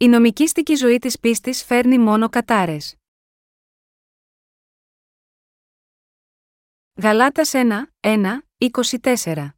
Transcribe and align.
Η 0.00 0.08
νομικήστικη 0.08 0.74
ζωή 0.74 0.98
της 0.98 1.18
πίστης 1.18 1.64
φέρνει 1.64 1.98
μόνο 1.98 2.28
κατάρες. 2.28 2.96
Γαλάτας 7.02 7.52
1, 7.54 7.92
1, 8.00 8.42
24 8.58 9.48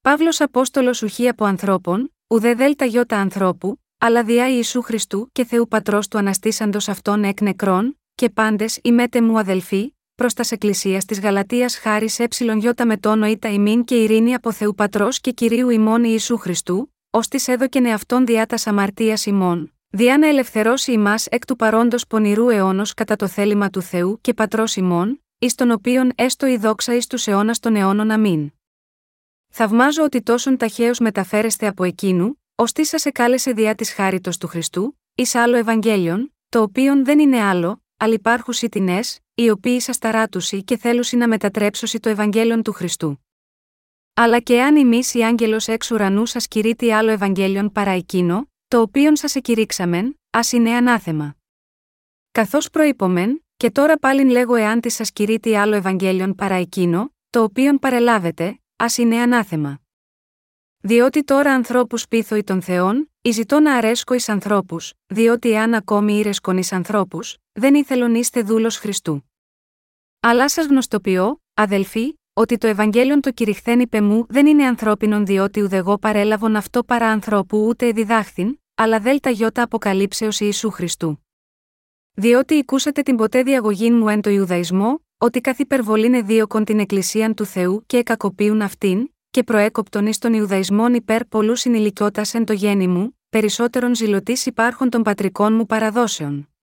Παύλος 0.00 0.40
Απόστολος 0.40 1.02
ουχή 1.02 1.28
από 1.28 1.44
ανθρώπων, 1.44 2.14
ουδέ 2.26 2.54
δέλτα 2.54 2.84
γιώτα 2.84 3.18
ανθρώπου, 3.18 3.82
αλλά 3.98 4.24
διά 4.24 4.48
Ιησού 4.48 4.82
Χριστού 4.82 5.28
και 5.32 5.44
Θεού 5.44 5.68
Πατρός 5.68 6.08
του 6.08 6.18
αναστήσαντος 6.18 6.88
αυτών 6.88 7.24
εκ 7.24 7.40
νεκρών, 7.40 8.00
και 8.14 8.30
πάντες 8.30 8.78
ημέτε 8.82 9.20
μου 9.22 9.38
αδελφοί, 9.38 9.94
προς 10.14 10.34
τας 10.34 10.52
Εκκλησίας 10.52 11.04
της 11.04 11.20
Γαλατεία 11.20 11.68
χάρη 11.68 12.08
έψιλον 12.16 12.58
γιώτα 12.58 12.86
με 12.86 12.96
τόνο 12.96 13.26
ήτα 13.26 13.48
ημίν 13.48 13.84
και 13.84 14.02
ειρήνη 14.02 14.34
από 14.34 14.52
Θεού 14.52 14.74
Πατρός 14.74 15.20
και 15.20 15.30
κυρίου 15.30 15.68
ημών 15.68 16.04
Ιησού 16.04 16.36
Χριστού, 16.36 16.93
ως 17.16 17.28
της 17.28 17.48
έδωκεν 17.48 17.86
εαυτόν 17.86 18.26
διά 18.26 18.46
τα 18.46 18.58
αμαρτία 18.64 19.18
ημών, 19.24 19.72
διά 19.88 20.18
να 20.18 20.26
ελευθερώσει 20.26 20.92
ημάς 20.92 21.26
εκ 21.26 21.44
του 21.44 21.56
παρόντος 21.56 22.06
πονηρού 22.06 22.48
αιώνος 22.48 22.94
κατά 22.94 23.16
το 23.16 23.26
θέλημα 23.26 23.70
του 23.70 23.82
Θεού 23.82 24.18
και 24.20 24.34
Πατρός 24.34 24.76
ημών, 24.76 25.24
εις 25.38 25.54
τον 25.54 25.70
οποίον 25.70 26.12
έστω 26.14 26.46
η 26.46 26.56
δόξα 26.56 26.94
εις 26.94 27.06
τους 27.06 27.26
αιώνας 27.26 27.58
των 27.58 27.76
αιώνων 27.76 28.10
αμήν. 28.10 28.52
Θαυμάζω 29.48 30.02
ότι 30.02 30.22
τόσον 30.22 30.56
ταχαίως 30.56 30.98
μεταφέρεστε 30.98 31.66
από 31.66 31.84
εκείνου, 31.84 32.42
ως 32.54 32.72
τι 32.72 32.84
σας 32.84 33.04
εκάλεσε 33.04 33.52
διά 33.52 33.74
της 33.74 33.92
χάριτος 33.92 34.38
του 34.38 34.46
Χριστού, 34.46 35.00
εις 35.14 35.34
άλλο 35.34 35.56
Ευαγγέλιον, 35.56 36.34
το 36.48 36.62
οποίον 36.62 37.04
δεν 37.04 37.18
είναι 37.18 37.40
άλλο, 37.40 37.82
αλλά 37.96 38.14
υπάρχουσι 38.14 38.68
τεινέ, 38.68 39.00
οι 39.34 39.50
οποίοι 39.50 39.80
σα 39.80 39.94
ταράτουσι 39.94 40.64
και 40.64 40.76
θέλουσι 40.76 41.16
να 41.16 41.28
μετατρέψωσι 41.28 42.00
το 42.00 42.08
Ευαγγέλιον 42.08 42.62
του 42.62 42.72
Χριστού. 42.72 43.18
Αλλά 44.14 44.40
και 44.40 44.62
αν 44.62 44.76
εμείς 44.76 45.14
η 45.14 45.24
άγγελος 45.24 45.68
εξ 45.68 45.90
ουρανού 45.90 46.26
σας 46.26 46.48
κηρύττει 46.48 46.92
άλλο 46.92 47.10
Ευαγγέλιον 47.10 47.72
παρά 47.72 47.90
εκείνο, 47.90 48.50
το 48.68 48.80
οποίον 48.80 49.16
σας 49.16 49.34
εκηρύξαμεν, 49.34 50.20
ας 50.30 50.52
είναι 50.52 50.70
ανάθεμα. 50.70 51.36
Καθώς 52.30 52.70
προείπομεν, 52.70 53.44
και 53.56 53.70
τώρα 53.70 53.98
πάλιν 53.98 54.28
λέγω 54.28 54.54
εάν 54.54 54.80
της 54.80 54.94
σας 54.94 55.12
κηρύττει 55.12 55.56
άλλο 55.56 55.74
Ευαγγέλιον 55.74 56.34
παρά 56.34 56.54
εκείνο, 56.54 57.14
το 57.30 57.42
οποίον 57.42 57.78
παρελάβετε, 57.78 58.60
ας 58.76 58.98
είναι 58.98 59.16
ανάθεμα. 59.16 59.80
Διότι 60.78 61.24
τώρα 61.24 61.54
ανθρώπους 61.54 62.08
πείθω 62.08 62.42
των 62.42 62.62
Θεών, 62.62 63.12
ή 63.20 63.30
ζητώ 63.30 63.60
να 63.60 63.74
αρέσκω 63.74 64.14
εις 64.14 64.28
ανθρώπους, 64.28 64.92
διότι 65.06 65.50
εάν 65.50 65.74
ακόμη 65.74 66.18
ήρεσκον 66.18 66.56
εις 66.56 66.72
ανθρώπους, 66.72 67.36
δεν 67.52 67.74
ήθελον 67.74 68.14
είστε 68.14 68.42
δούλος 68.42 68.76
Χριστού. 68.76 69.30
Αλλά 70.20 70.48
σας 70.48 70.66
γνωστοποιώ, 70.66 71.42
αδελφοί, 71.54 72.14
ότι 72.34 72.58
το 72.58 72.66
Ευαγγέλιον 72.66 73.20
το 73.20 73.30
κηρυχθέν 73.30 73.80
είπε 73.80 74.00
μου 74.00 74.26
δεν 74.28 74.46
είναι 74.46 74.64
ανθρώπινον 74.64 75.26
διότι 75.26 75.62
ουδεγό 75.62 75.98
παρέλαβον 75.98 76.56
αυτό 76.56 76.84
παρά 76.84 77.08
ανθρώπου 77.08 77.66
ούτε 77.66 77.92
διδάχθην, 77.92 78.58
αλλά 78.74 79.00
δέλτα 79.00 79.30
γιώτα 79.30 79.62
αποκαλύψεως 79.62 80.40
Ιησού 80.40 80.70
Χριστού. 80.70 81.24
Διότι 82.14 82.58
ακούσατε 82.58 83.02
την 83.02 83.16
ποτέ 83.16 83.42
διαγωγή 83.42 83.90
μου 83.90 84.08
εν 84.08 84.20
το 84.20 84.30
Ιουδαϊσμό, 84.30 85.00
ότι 85.18 85.40
καθ' 85.40 85.58
υπερβολήν 85.58 86.14
εδίωκον 86.14 86.64
την 86.64 86.78
Εκκλησίαν 86.78 87.34
του 87.34 87.44
Θεού 87.44 87.82
και 87.86 87.96
εκακοπίουν 87.96 88.62
αυτήν, 88.62 89.08
και 89.30 89.42
προέκοπτον 89.42 90.06
εις 90.06 90.18
των 90.18 90.34
Ιουδαϊσμών 90.34 90.94
υπέρ 90.94 91.24
πολλού 91.24 91.56
συνηλικιώτας 91.56 92.34
εν 92.34 92.44
το 92.44 92.52
γέννη 92.52 92.86
μου, 92.86 93.18
περισσότερον 93.30 93.94
ζηλωτής 93.94 94.46
υπάρχων 94.46 94.90
των 94.90 95.02
πατρικών 95.02 95.54
μου 95.54 95.66
παραδόσεων. 95.66 96.53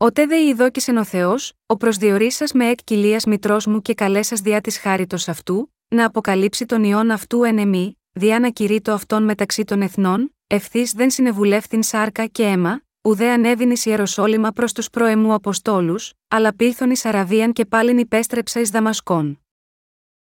Ότε 0.00 0.26
δε 0.26 0.36
ειδόκησεν 0.36 0.96
ο 0.96 1.04
Θεός, 1.04 1.52
ο 1.66 1.76
προσδιορίσα 1.76 2.44
με 2.54 2.68
εκ 2.68 2.78
κοιλίας 2.84 3.24
μητρός 3.24 3.66
μου 3.66 3.82
και 3.82 3.94
καλέσα 3.94 4.36
διά 4.42 4.60
της 4.60 4.78
χάριτος 4.78 5.28
αυτού, 5.28 5.74
να 5.88 6.04
αποκαλύψει 6.04 6.66
τον 6.66 6.84
ιόν 6.84 7.10
αυτού 7.10 7.42
εν 7.42 7.58
εμή, 7.58 7.98
διά 8.12 8.38
να 8.40 8.50
κηρύττω 8.50 8.92
αυτόν 8.92 9.22
μεταξύ 9.22 9.64
των 9.64 9.82
εθνών, 9.82 10.34
ευθύς 10.46 10.92
δεν 10.92 11.10
συνεβουλεύθην 11.10 11.82
σάρκα 11.82 12.26
και 12.26 12.42
αίμα, 12.42 12.82
ουδέ 13.02 13.30
ανέβην 13.30 13.70
εις 13.70 13.86
Ιεροσόλυμα 13.86 14.50
προς 14.50 14.72
τους 14.72 14.90
προεμού 14.90 15.32
Αποστόλους, 15.32 16.12
αλλά 16.28 16.54
πήλθον 16.54 16.90
εις 16.90 17.04
Αραβίαν 17.04 17.52
και 17.52 17.64
πάλιν 17.64 17.98
υπέστρεψα 17.98 18.60
εις 18.60 18.70
Δαμασκόν. 18.70 19.40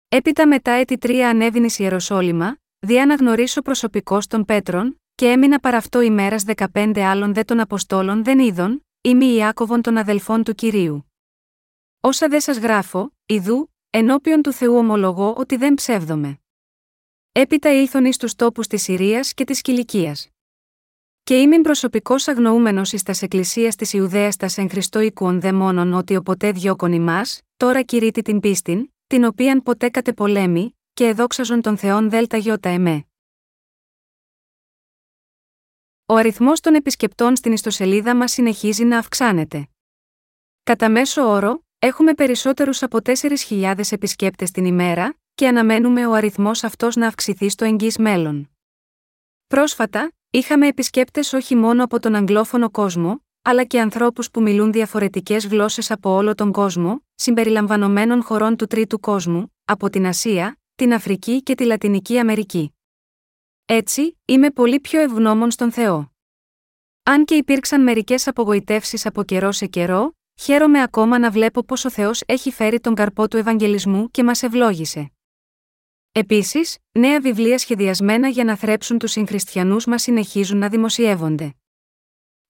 Έπειτα 0.07 0.47
μετά 0.47 0.71
έτη 0.71 0.97
τρία 0.97 1.29
ανέβην 1.29 1.63
εις 1.63 1.79
Ιεροσόλυμα, 1.79 2.57
διά 2.79 3.05
να 3.05 3.15
γνωρίσω 3.15 3.61
προσωπικό 3.61 4.19
των 4.27 4.45
Πέτρων, 4.45 5.01
και 5.15 5.27
έμεινα 5.27 5.59
παραυτό 5.59 6.01
ημέρας 6.01 6.43
δεκαπέντε 6.43 7.03
άλλων 7.03 7.33
δε 7.33 7.43
των 7.43 7.59
Αποστόλων 7.59 8.23
δεν 8.23 8.39
είδων, 8.39 8.86
Είμαι 9.01 9.25
Ιάκωβον 9.25 9.81
των 9.81 9.97
αδελφών 9.97 10.43
του 10.43 10.53
κυρίου. 10.53 11.11
Όσα 11.99 12.27
δεν 12.27 12.41
σας 12.41 12.57
γράφω, 12.57 13.13
ιδού, 13.25 13.73
ενώπιον 13.89 14.41
του 14.41 14.51
Θεού 14.51 14.75
ομολογώ 14.75 15.33
ότι 15.37 15.55
δεν 15.55 15.73
ψεύδομαι. 15.73 16.39
Έπειτα 17.31 17.73
ήλθον 17.73 18.05
εις 18.05 18.17
τους 18.17 18.35
τόπους 18.35 18.67
της 18.67 18.83
Συρίας 18.83 19.33
και 19.33 19.43
της 19.43 19.61
Κυλικίας. 19.61 20.29
Και 21.23 21.39
είμαι 21.39 21.61
προσωπικό 21.61 22.15
αγνοούμενος 22.25 22.93
εις 22.93 23.03
τας 23.03 23.21
εκκλησίας 23.21 23.75
της 23.75 23.93
Ιουδαίας 23.93 24.35
τας 24.35 24.57
εν 24.57 24.69
Χριστό 24.69 24.99
οίκουον 24.99 25.39
δε 25.39 25.53
μόνον 25.53 25.93
ότι 25.93 26.15
ο 26.15 26.21
ποτέ 26.21 26.51
διώκον 26.51 26.91
ημάς, 26.91 27.41
τώρα 27.57 27.81
κηρύττει 27.81 28.21
την 28.21 28.39
πίστην, 28.39 28.93
την 29.07 29.23
οποίαν 29.23 29.63
ποτέ 29.63 29.91
πολέμη, 30.15 30.77
και 30.93 31.05
εδόξαζον 31.05 31.61
τον 31.61 31.77
Θεόν 31.77 32.09
ΔΕΛΤΑ 32.09 32.37
γιώτα 32.37 32.69
εμέ. 32.69 33.06
Ο 36.09 36.15
αριθμός 36.15 36.59
των 36.59 36.75
επισκεπτών 36.75 37.35
στην 37.35 37.51
ιστοσελίδα 37.51 38.15
μας 38.15 38.31
συνεχίζει 38.31 38.83
να 38.83 38.97
αυξάνεται. 38.97 39.67
Κατά 40.63 40.89
μέσο 40.89 41.29
όρο, 41.29 41.63
έχουμε 41.79 42.13
περισσότερους 42.13 42.83
από 42.83 42.97
4.000 43.03 43.73
επισκέπτες 43.89 44.51
την 44.51 44.65
ημέρα, 44.65 45.17
και 45.35 45.47
αναμένουμε 45.47 46.07
ο 46.07 46.13
αριθμός 46.13 46.63
αυτός 46.63 46.95
να 46.95 47.07
αυξηθεί 47.07 47.49
στο 47.49 47.65
εγγύς 47.65 47.97
μέλλον. 47.97 48.49
Πρόσφατα, 49.47 50.11
είχαμε 50.29 50.67
επισκέπτες 50.67 51.33
όχι 51.33 51.55
μόνο 51.55 51.83
από 51.83 51.99
τον 51.99 52.15
αγγλόφωνο 52.15 52.69
κόσμο, 52.69 53.21
αλλά 53.41 53.63
και 53.63 53.81
ανθρώπους 53.81 54.31
που 54.31 54.41
μιλούν 54.41 54.71
διαφορετικές 54.71 55.47
γλώσσες 55.47 55.91
από 55.91 56.09
όλο 56.09 56.35
τον 56.35 56.51
κόσμο, 56.51 57.03
συμπεριλαμβανομένων 57.15 58.23
χωρών 58.23 58.55
του 58.55 58.65
τρίτου 58.65 58.99
κόσμου, 58.99 59.53
από 59.65 59.89
την 59.89 60.05
Ασία, 60.05 60.59
την 60.75 60.93
Αφρική 60.93 61.43
και 61.43 61.55
τη 61.55 61.65
Λατινική 61.65 62.19
Αμερική. 62.19 62.76
Έτσι, 63.69 64.17
είμαι 64.25 64.51
πολύ 64.51 64.79
πιο 64.79 65.01
ευγνώμων 65.01 65.51
στον 65.51 65.71
Θεό. 65.71 66.11
Αν 67.03 67.25
και 67.25 67.35
υπήρξαν 67.35 67.83
μερικές 67.83 68.27
απογοητεύσεις 68.27 69.05
από 69.05 69.23
καιρό 69.23 69.51
σε 69.51 69.65
καιρό, 69.65 70.15
χαίρομαι 70.39 70.81
ακόμα 70.81 71.19
να 71.19 71.31
βλέπω 71.31 71.63
πω 71.63 71.75
ο 71.85 71.89
Θεός 71.89 72.23
έχει 72.25 72.51
φέρει 72.51 72.79
τον 72.79 72.95
καρπό 72.95 73.27
του 73.27 73.37
Ευαγγελισμού 73.37 74.11
και 74.11 74.23
μας 74.23 74.43
ευλόγησε. 74.43 75.11
Επίσης, 76.11 76.77
νέα 76.91 77.19
βιβλία 77.19 77.57
σχεδιασμένα 77.57 78.27
για 78.27 78.43
να 78.43 78.55
θρέψουν 78.55 78.97
τους 78.97 79.11
συγχριστιανούς 79.11 79.85
μας 79.85 80.01
συνεχίζουν 80.01 80.57
να 80.57 80.69
δημοσιεύονται. 80.69 81.53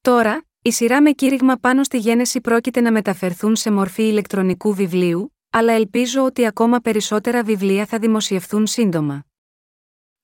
Τώρα, 0.01 0.45
η 0.61 0.71
σειρά 0.71 1.01
με 1.01 1.11
κήρυγμα 1.11 1.55
πάνω 1.55 1.83
στη 1.83 1.97
γένεση 1.97 2.41
πρόκειται 2.41 2.81
να 2.81 2.91
μεταφερθούν 2.91 3.55
σε 3.55 3.71
μορφή 3.71 4.03
ηλεκτρονικού 4.07 4.73
βιβλίου, 4.73 5.35
αλλά 5.49 5.73
ελπίζω 5.73 6.23
ότι 6.23 6.45
ακόμα 6.45 6.79
περισσότερα 6.79 7.43
βιβλία 7.43 7.85
θα 7.85 7.99
δημοσιευθούν 7.99 8.67
σύντομα. 8.67 9.25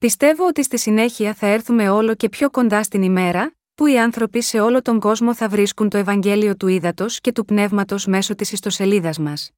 Πιστεύω 0.04 0.48
ότι 0.48 0.64
στη 0.64 0.78
συνέχεια 0.78 1.34
θα 1.34 1.48
έρθουμε 1.48 1.90
όλο 1.90 2.16
και 2.16 2.30
πιο 2.30 2.50
κοντά 2.50 2.84
στην 2.84 3.02
ημέρα, 3.02 3.56
που 3.76 3.86
οι 3.86 4.00
άνθρωποι 4.00 4.42
σε 4.42 4.60
όλο 4.60 4.82
τον 4.82 5.00
κόσμο 5.00 5.36
θα 5.36 5.50
βρίσκουν 5.50 5.90
το 5.90 5.98
Ευαγγέλιο 5.98 6.56
του 6.56 6.68
Ήδατος 6.68 7.20
και 7.20 7.32
του 7.32 7.46
Πνεύματος 7.46 8.06
μέσω 8.06 8.36
της 8.36 8.52
ιστοσελίδας 8.52 9.18
μας. 9.18 9.52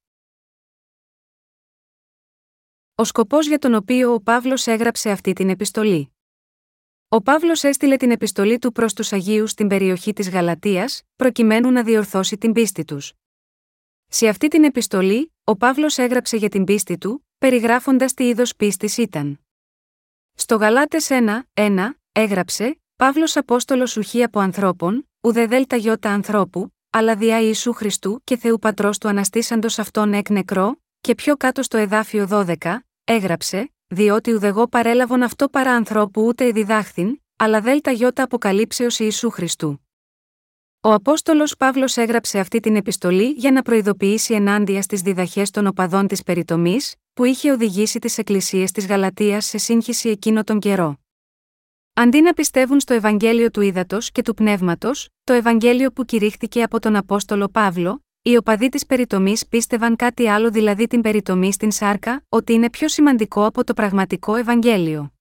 Ο 2.94 3.04
σκοπός 3.04 3.46
για 3.46 3.58
τον 3.58 3.74
οποίο 3.74 4.12
ο 4.12 4.20
Παύλος 4.20 4.66
έγραψε 4.66 5.10
αυτή 5.10 5.32
την 5.32 5.48
επιστολή. 5.50 6.14
Ο 7.08 7.22
Παύλος 7.22 7.62
έστειλε 7.62 7.96
την 7.96 8.10
επιστολή 8.10 8.58
του 8.58 8.72
προς 8.72 8.92
τους 8.92 9.12
Αγίους 9.12 9.50
στην 9.50 9.68
περιοχή 9.68 10.12
της 10.12 10.30
Γαλατεία, 10.30 10.90
προκειμένου 11.16 11.70
να 11.70 11.82
διορθώσει 11.82 12.38
την 12.38 12.52
πίστη 12.52 12.84
τους. 12.84 13.12
Σε 14.06 14.28
αυτή 14.28 14.48
την 14.48 14.64
επιστολή, 14.64 15.32
ο 15.44 15.56
Παύλος 15.56 15.98
έγραψε 15.98 16.36
για 16.36 16.48
την 16.48 16.64
πίστη 16.64 16.98
του, 16.98 17.26
περιγράφοντας 17.38 18.14
τι 18.14 18.28
είδος 18.28 18.56
πίστης 18.56 18.96
ήταν. 18.96 19.40
Στο 20.38 20.56
Γαλάτες 20.56 21.08
1, 21.10 21.42
1, 21.54 21.90
έγραψε, 22.12 22.80
Παύλος 22.96 23.36
Απόστολος 23.36 23.96
ουχή 23.96 24.22
από 24.22 24.40
ανθρώπων, 24.40 25.08
ουδε 25.20 25.46
δέλτα 25.46 25.76
γιώτα 25.76 26.10
ανθρώπου, 26.10 26.74
αλλά 26.90 27.16
διά 27.16 27.40
Ιησού 27.40 27.72
Χριστού 27.72 28.20
και 28.24 28.36
Θεού 28.36 28.58
Πατρός 28.58 28.98
του 28.98 29.08
αναστήσαντος 29.08 29.78
αυτόν 29.78 30.12
εκ 30.12 30.30
νεκρό, 30.30 30.76
και 31.00 31.14
πιο 31.14 31.36
κάτω 31.36 31.62
στο 31.62 31.76
εδάφιο 31.76 32.28
12, 32.30 32.54
έγραψε, 33.04 33.72
διότι 33.86 34.32
ουδεγό 34.32 34.66
παρέλαβον 34.68 35.22
αυτό 35.22 35.48
παρά 35.48 35.72
ανθρώπου 35.72 36.24
ούτε 36.26 36.50
διδάχθην, 36.50 37.20
αλλά 37.36 37.60
δέλτα 37.60 37.90
γιώτα 37.90 38.22
αποκαλύψεως 38.22 38.98
Ιησού 38.98 39.30
Χριστού. 39.30 39.80
Ο 40.80 40.92
Απόστολος 40.92 41.56
Παύλος 41.56 41.96
έγραψε 41.96 42.38
αυτή 42.38 42.60
την 42.60 42.76
επιστολή 42.76 43.30
για 43.30 43.52
να 43.52 43.62
προειδοποιήσει 43.62 44.34
ενάντια 44.34 44.82
στις 44.82 45.00
διδαχές 45.00 45.50
των 45.50 45.66
οπαδών 45.66 46.06
της 46.06 46.22
περιτομής, 46.22 46.94
που 47.16 47.24
είχε 47.24 47.50
οδηγήσει 47.50 47.98
τις 47.98 48.18
εκκλησίες 48.18 48.72
της 48.72 48.86
Γαλατείας 48.86 49.46
σε 49.46 49.58
σύγχυση 49.58 50.08
εκείνο 50.08 50.44
τον 50.44 50.58
καιρό. 50.58 50.98
Αντί 51.92 52.20
να 52.20 52.32
πιστεύουν 52.32 52.80
στο 52.80 52.94
Ευαγγέλιο 52.94 53.50
του 53.50 53.60
Ήδατος 53.60 54.10
και 54.10 54.22
του 54.22 54.34
Πνεύματος, 54.34 55.08
το 55.24 55.32
Ευαγγέλιο 55.32 55.92
που 55.92 56.04
κηρύχθηκε 56.04 56.62
από 56.62 56.80
τον 56.80 56.96
Απόστολο 56.96 57.48
Παύλο, 57.48 58.04
οι 58.22 58.36
οπαδοί 58.36 58.68
της 58.68 58.86
περιτομής 58.86 59.46
πίστευαν 59.46 59.96
κάτι 59.96 60.28
άλλο, 60.28 60.50
δηλαδή 60.50 60.86
την 60.86 61.00
περιτομή 61.00 61.52
στην 61.52 61.70
σάρκα, 61.70 62.24
ότι 62.28 62.52
είναι 62.52 62.70
πιο 62.70 62.88
σημαντικό 62.88 63.44
από 63.44 63.64
το 63.64 63.74
πραγματικό 63.74 64.34
Ευαγγέλιο. 64.34 65.12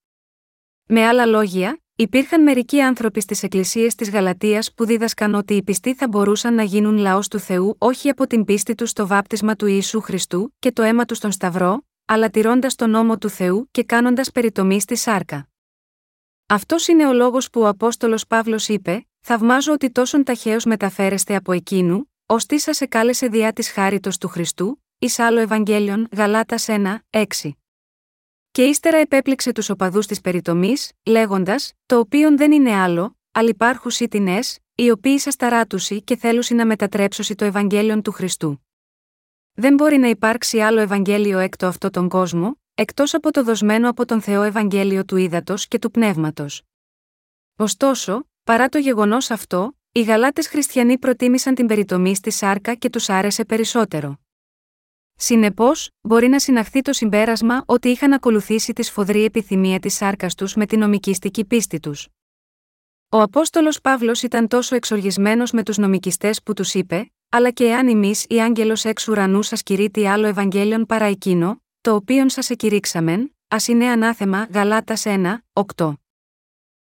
Με 0.85 1.05
άλλα 1.05 1.25
λόγια, 1.25 1.79
Υπήρχαν 1.97 2.43
μερικοί 2.43 2.81
άνθρωποι 2.81 3.21
στις 3.21 3.43
εκκλησίες 3.43 3.95
της 3.95 4.09
Γαλατείας 4.09 4.73
που 4.73 4.85
δίδασκαν 4.85 5.33
ότι 5.33 5.53
οι 5.53 5.63
πιστοί 5.63 5.93
θα 5.93 6.07
μπορούσαν 6.07 6.53
να 6.53 6.63
γίνουν 6.63 6.97
λαός 6.97 7.27
του 7.27 7.39
Θεού 7.39 7.75
όχι 7.77 8.09
από 8.09 8.27
την 8.27 8.45
πίστη 8.45 8.75
τους 8.75 8.89
στο 8.89 9.07
βάπτισμα 9.07 9.55
του 9.55 9.65
Ιησού 9.65 10.01
Χριστού 10.01 10.53
και 10.59 10.71
το 10.71 10.81
αίμα 10.81 11.05
τους 11.05 11.17
στον 11.17 11.31
Σταυρό, 11.31 11.85
αλλά 12.05 12.29
τηρώντας 12.29 12.75
τον 12.75 12.89
νόμο 12.89 13.17
του 13.17 13.29
Θεού 13.29 13.67
και 13.71 13.83
κάνοντας 13.83 14.31
περιτομή 14.31 14.81
στη 14.81 14.95
σάρκα. 14.95 15.49
Αυτός 16.45 16.87
είναι 16.87 17.07
ο 17.07 17.13
λόγος 17.13 17.49
που 17.49 17.61
ο 17.61 17.67
Απόστολος 17.67 18.27
Παύλος 18.27 18.67
είπε: 18.67 19.07
Θαυμάζω 19.19 19.71
ότι 19.71 19.91
τόσον 19.91 20.23
ταχαίως 20.23 20.65
μεταφέρεστε 20.65 21.35
από 21.35 21.51
εκείνου, 21.51 22.11
ώστε 22.25 22.57
σας 22.57 22.81
εκάλεσε 22.81 23.27
διά 23.27 23.53
της 23.53 23.71
χάριτος 23.71 24.17
του 24.17 24.27
Χριστού, 24.27 24.83
ει 24.97 25.07
άλλο 25.17 25.39
Ευαγγέλιον 25.39 26.07
Γαλάτας 26.11 26.65
1, 26.67 26.97
6. 27.09 27.23
Και 28.55 28.63
ύστερα 28.63 28.97
επέπληξε 28.97 29.51
τους 29.51 29.69
οπαδούς 29.69 30.07
της 30.07 30.21
περιτομής, 30.21 30.91
λέγοντας: 31.05 31.73
Το 31.85 31.99
οποίον 31.99 32.37
δεν 32.37 32.51
είναι 32.51 32.75
άλλο, 32.75 33.17
αλλά 33.31 33.49
υπάρχουσι 33.49 34.07
τεινέ, 34.07 34.39
οι 34.75 34.89
οποίοι 34.89 35.19
σας 35.19 35.35
ταράτουσι 35.35 36.01
και 36.01 36.15
θέλουσι 36.15 36.53
να 36.53 36.65
μετατρέψωσι 36.65 37.35
το 37.35 37.45
Ευαγγέλιον 37.45 38.01
του 38.01 38.11
Χριστού. 38.11 38.65
Δεν 39.53 39.73
μπορεί 39.73 39.97
να 39.97 40.07
υπάρξει 40.07 40.59
άλλο 40.59 40.79
Ευαγγέλιο 40.79 41.39
έκτο 41.39 41.67
αυτό 41.67 41.89
τον 41.89 42.09
κόσμο, 42.09 42.59
εκτός 42.75 43.13
από 43.13 43.31
το 43.31 43.43
δοσμένο 43.43 43.89
από 43.89 44.05
τον 44.05 44.21
Θεό 44.21 44.43
Ευαγγέλιο 44.43 45.05
του 45.05 45.17
Ήδατος 45.17 45.67
και 45.67 45.79
του 45.79 45.91
Πνεύματος. 45.91 46.61
Ωστόσο, 47.55 48.29
παρά 48.43 48.69
το 48.69 48.77
γεγονός 48.77 49.31
αυτό, 49.31 49.77
οι 49.91 50.01
Γαλάτες 50.01 50.47
Χριστιανοί 50.47 50.97
προτίμησαν 50.97 51.55
την 51.55 51.67
περιτομή 51.67 52.15
στη 52.15 52.31
σάρκα 52.31 52.75
και 52.75 52.89
τους 52.89 53.09
άρεσε 53.09 53.45
περισσότερο. 53.45 54.19
Συνεπώς, 55.17 55.89
μπορεί 56.01 56.27
να 56.27 56.39
συναχθεί 56.39 56.81
το 56.81 56.93
συμπέρασμα 56.93 57.63
ότι 57.65 57.89
είχαν 57.89 58.13
ακολουθήσει 58.13 58.73
τη 58.73 58.83
σφοδρή 58.83 59.23
επιθυμία 59.23 59.79
της 59.79 59.95
σάρκας 59.95 60.35
τους 60.35 60.55
με 60.55 60.65
την 60.65 60.79
νομικιστική 60.79 61.45
πίστη 61.45 61.79
τους. 61.79 62.07
Ο 63.09 63.21
Απόστολος 63.21 63.81
Παύλος 63.81 64.23
ήταν 64.23 64.47
τόσο 64.47 64.75
εξοργισμένος 64.75 65.51
με 65.51 65.63
τους 65.63 65.77
νομικιστές 65.77 66.43
που 66.43 66.53
τους 66.53 66.73
είπε: 66.73 67.11
Αλλά 67.29 67.51
και 67.51 67.63
εάν 67.63 67.87
εμείς 67.87 68.25
ή 68.29 68.41
άγγελος 68.41 68.85
εξ 68.85 69.07
ουρανού 69.07 69.41
σας 69.41 69.63
κηρύττει 69.63 70.07
άλλο 70.07 70.27
Ευαγγέλιον 70.27 70.85
παρά 70.85 71.05
εκείνο, 71.05 71.61
το 71.81 71.95
οποίον 71.95 72.29
σας 72.29 72.49
εκηρύξαμεν, 72.49 73.35
ας 73.47 73.67
είναι 73.67 73.85
ανάθεμα 73.85 74.47
Γαλάτας 74.53 75.03
1, 75.05 75.43
8. 75.75 75.93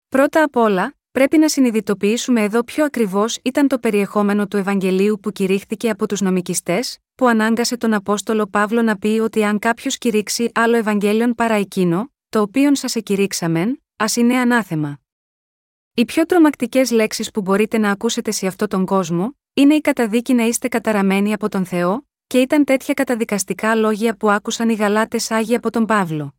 Πρώτα 0.07 0.43
απ' 0.43 0.55
όλα, 0.55 0.93
πρέπει 1.11 1.37
να 1.37 1.49
συνειδητοποιήσουμε 1.49 2.41
εδώ 2.41 2.63
ποιο 2.63 2.85
ακριβώς 2.85 3.39
ήταν 3.43 3.67
το 3.67 3.79
περιεχόμενο 3.79 4.47
του 4.47 4.57
Ευαγγελίου 4.57 5.19
που 5.21 5.31
κηρύχθηκε 5.31 5.89
από 5.89 6.07
τους 6.07 6.21
νομικιστές, 6.21 6.97
που 7.19 7.27
ανάγκασε 7.27 7.77
τον 7.77 7.93
Απόστολο 7.93 8.47
Παύλο 8.47 8.81
να 8.81 8.97
πει 8.97 9.07
ότι 9.07 9.43
αν 9.43 9.59
κάποιος 9.59 9.97
κηρύξει 9.97 10.51
άλλο 10.53 10.75
Ευαγγέλιον 10.75 11.35
παρά 11.35 11.53
εκείνο, 11.53 12.13
το 12.29 12.41
οποίον 12.41 12.75
σας 12.75 12.95
εκηρύξαμεν, 12.95 13.83
ας 13.95 14.15
είναι 14.15 14.37
ανάθεμα. 14.37 14.99
Οι 15.93 16.05
πιο 16.05 16.25
τρομακτικές 16.25 16.91
λέξεις 16.91 17.31
που 17.31 17.41
μπορείτε 17.41 17.77
να 17.77 17.91
ακούσετε 17.91 18.31
σε 18.31 18.47
αυτόν 18.47 18.67
τον 18.67 18.85
κόσμο, 18.85 19.37
είναι 19.53 19.75
η 19.75 19.81
καταδίκη 19.81 20.33
να 20.33 20.43
είστε 20.43 20.67
καταραμένοι 20.67 21.33
από 21.33 21.49
τον 21.49 21.65
Θεό, 21.65 22.07
και 22.27 22.39
ήταν 22.39 22.63
τέτοια 22.63 22.93
καταδικαστικά 22.93 23.75
λόγια 23.75 24.15
που 24.15 24.29
άκουσαν 24.29 24.69
οι 24.69 24.73
Γαλάτες 24.73 25.31
Άγιοι 25.31 25.55
από 25.55 25.69
τον 25.69 25.85
Παύλο. 25.85 26.35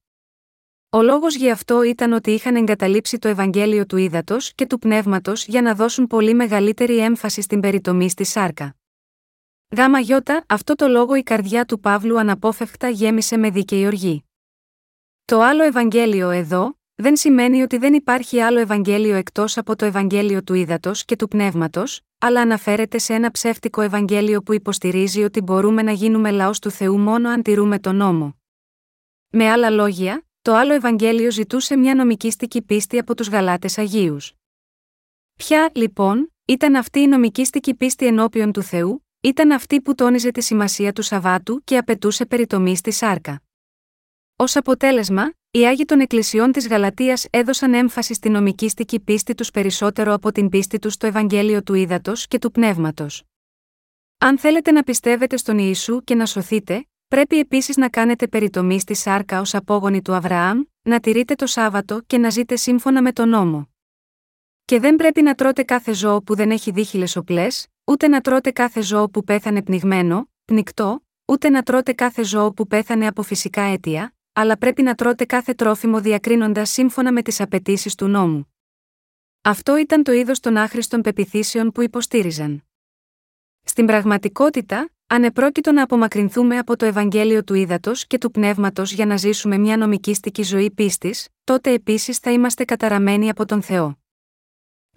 Ο 0.90 1.02
λόγος 1.02 1.34
γι' 1.34 1.50
αυτό 1.50 1.82
ήταν 1.82 2.12
ότι 2.12 2.30
είχαν 2.30 2.56
εγκαταλείψει 2.56 3.18
το 3.18 3.28
Ευαγγέλιο 3.28 3.86
του 3.86 3.96
Ήδατος 3.96 4.54
και 4.54 4.66
του 4.66 4.78
Πνεύματος 4.78 5.46
για 5.46 5.62
να 5.62 5.74
δώσουν 5.74 6.06
πολύ 6.06 6.34
μεγαλύτερη 6.34 6.98
έμφαση 6.98 7.40
στην 7.42 7.60
περιτομή 7.60 8.10
στη 8.10 8.24
σάρκα. 8.24 8.79
Γάμα 9.76 9.98
γιώτα, 9.98 10.44
αυτό 10.48 10.74
το 10.74 10.88
λόγο 10.88 11.14
η 11.14 11.22
καρδιά 11.22 11.64
του 11.64 11.80
Παύλου 11.80 12.18
αναπόφευκτα 12.18 12.88
γέμισε 12.88 13.36
με 13.36 13.50
δίκαιη 13.50 13.86
οργή. 13.86 14.24
Το 15.24 15.40
άλλο 15.40 15.62
Ευαγγέλιο 15.62 16.30
εδώ, 16.30 16.78
δεν 16.94 17.16
σημαίνει 17.16 17.62
ότι 17.62 17.78
δεν 17.78 17.94
υπάρχει 17.94 18.40
άλλο 18.40 18.58
Ευαγγέλιο 18.58 19.14
εκτός 19.14 19.58
από 19.58 19.76
το 19.76 19.84
Ευαγγέλιο 19.84 20.42
του 20.42 20.54
Ήδατος 20.54 21.04
και 21.04 21.16
του 21.16 21.28
Πνεύματος, 21.28 22.00
αλλά 22.18 22.40
αναφέρεται 22.40 22.98
σε 22.98 23.14
ένα 23.14 23.30
ψεύτικο 23.30 23.80
Ευαγγέλιο 23.80 24.42
που 24.42 24.52
υποστηρίζει 24.52 25.22
ότι 25.22 25.40
μπορούμε 25.40 25.82
να 25.82 25.92
γίνουμε 25.92 26.30
λαός 26.30 26.58
του 26.58 26.70
Θεού 26.70 26.98
μόνο 26.98 27.28
αν 27.28 27.42
τηρούμε 27.42 27.78
τον 27.78 27.96
νόμο. 27.96 28.36
Με 29.28 29.50
άλλα 29.50 29.70
λόγια, 29.70 30.26
το 30.42 30.54
άλλο 30.54 30.72
Ευαγγέλιο 30.72 31.30
ζητούσε 31.30 31.76
μια 31.76 31.94
νομικήστικη 31.94 32.62
πίστη 32.62 32.98
από 32.98 33.14
τους 33.14 33.28
Γαλάτες 33.28 33.78
Αγίους. 33.78 34.32
Ποια, 35.36 35.70
λοιπόν, 35.74 36.32
ήταν 36.44 36.74
αυτή 36.74 37.00
η 37.00 37.06
νομικήστικη 37.06 37.74
πίστη 37.74 38.06
ενώπιον 38.06 38.52
του 38.52 38.62
Θεού, 38.62 39.04
ήταν 39.20 39.50
αυτή 39.50 39.80
που 39.80 39.94
τόνιζε 39.94 40.30
τη 40.30 40.42
σημασία 40.42 40.92
του 40.92 41.02
Σαββάτου 41.02 41.64
και 41.64 41.76
απαιτούσε 41.76 42.26
περιτομή 42.26 42.76
στη 42.76 42.90
σάρκα. 42.90 43.42
Ω 44.36 44.44
αποτέλεσμα, 44.54 45.32
οι 45.50 45.66
Άγιοι 45.66 45.84
των 45.84 46.00
Εκκλησιών 46.00 46.52
της 46.52 46.68
Γαλατείας 46.68 47.26
έδωσαν 47.30 47.74
έμφαση 47.74 48.14
στη 48.14 48.28
νομικήστικη 48.28 49.00
πίστη 49.00 49.34
τους 49.34 49.50
περισσότερο 49.50 50.12
από 50.12 50.32
την 50.32 50.48
πίστη 50.48 50.78
τους 50.78 50.92
στο 50.92 51.06
Ευαγγέλιο 51.06 51.62
του 51.62 51.74
Ήδατος 51.74 52.26
και 52.26 52.38
του 52.38 52.50
Πνεύματος. 52.50 53.22
Αν 54.18 54.38
θέλετε 54.38 54.70
να 54.72 54.82
πιστεύετε 54.82 55.36
στον 55.36 55.58
Ιησού 55.58 56.00
και 56.04 56.14
να 56.14 56.26
σωθείτε, 56.26 56.88
πρέπει 57.08 57.38
επίσης 57.38 57.76
να 57.76 57.88
κάνετε 57.88 58.28
περιτομή 58.28 58.80
στη 58.80 58.94
σάρκα 58.94 59.40
ως 59.40 59.54
απόγονοι 59.54 60.02
του 60.02 60.14
Αβραάμ, 60.14 60.62
να 60.82 61.00
τηρείτε 61.00 61.34
το 61.34 61.46
Σάββατο 61.46 62.00
και 62.06 62.18
να 62.18 62.30
ζείτε 62.30 62.56
σύμφωνα 62.56 63.02
με 63.02 63.12
τον 63.12 63.28
νόμο. 63.28 63.68
Και 64.64 64.80
δεν 64.80 64.96
πρέπει 64.96 65.22
να 65.22 65.34
τρώτε 65.34 65.62
κάθε 65.62 65.94
ζώο 65.94 66.22
που 66.22 66.34
δεν 66.34 66.50
έχει 66.50 66.70
δίχυλες 66.70 67.16
οπλές, 67.16 67.66
ούτε 67.90 68.08
να 68.08 68.20
τρώτε 68.20 68.50
κάθε 68.50 68.82
ζώο 68.82 69.10
που 69.10 69.24
πέθανε 69.24 69.62
πνιγμένο, 69.62 70.30
πνικτό, 70.44 71.06
ούτε 71.24 71.48
να 71.48 71.62
τρώτε 71.62 71.92
κάθε 71.92 72.24
ζώο 72.24 72.52
που 72.52 72.66
πέθανε 72.66 73.06
από 73.06 73.22
φυσικά 73.22 73.62
αίτια, 73.62 74.14
αλλά 74.32 74.58
πρέπει 74.58 74.82
να 74.82 74.94
τρώτε 74.94 75.24
κάθε 75.24 75.54
τρόφιμο 75.54 76.00
διακρίνοντας 76.00 76.70
σύμφωνα 76.70 77.12
με 77.12 77.22
τις 77.22 77.40
απαιτήσεις 77.40 77.94
του 77.94 78.06
νόμου. 78.06 78.54
Αυτό 79.42 79.76
ήταν 79.76 80.02
το 80.02 80.12
είδος 80.12 80.40
των 80.40 80.56
άχρηστων 80.56 81.00
πεπιθήσεων 81.00 81.72
που 81.72 81.82
υποστήριζαν. 81.82 82.64
Στην 83.62 83.86
πραγματικότητα, 83.86 84.90
αν 85.06 85.24
επρόκειτο 85.24 85.72
να 85.72 85.82
απομακρυνθούμε 85.82 86.58
από 86.58 86.76
το 86.76 86.84
Ευαγγέλιο 86.84 87.44
του 87.44 87.54
Ήδατος 87.54 88.06
και 88.06 88.18
του 88.18 88.30
Πνεύματος 88.30 88.92
για 88.92 89.06
να 89.06 89.16
ζήσουμε 89.16 89.58
μια 89.58 89.76
νομικήστικη 89.76 90.42
ζωή 90.42 90.70
πίστης, 90.70 91.28
τότε 91.44 91.72
επίσης 91.72 92.18
θα 92.18 92.30
είμαστε 92.30 92.64
καταραμένοι 92.64 93.28
από 93.28 93.46
τον 93.46 93.62
Θεό. 93.62 93.98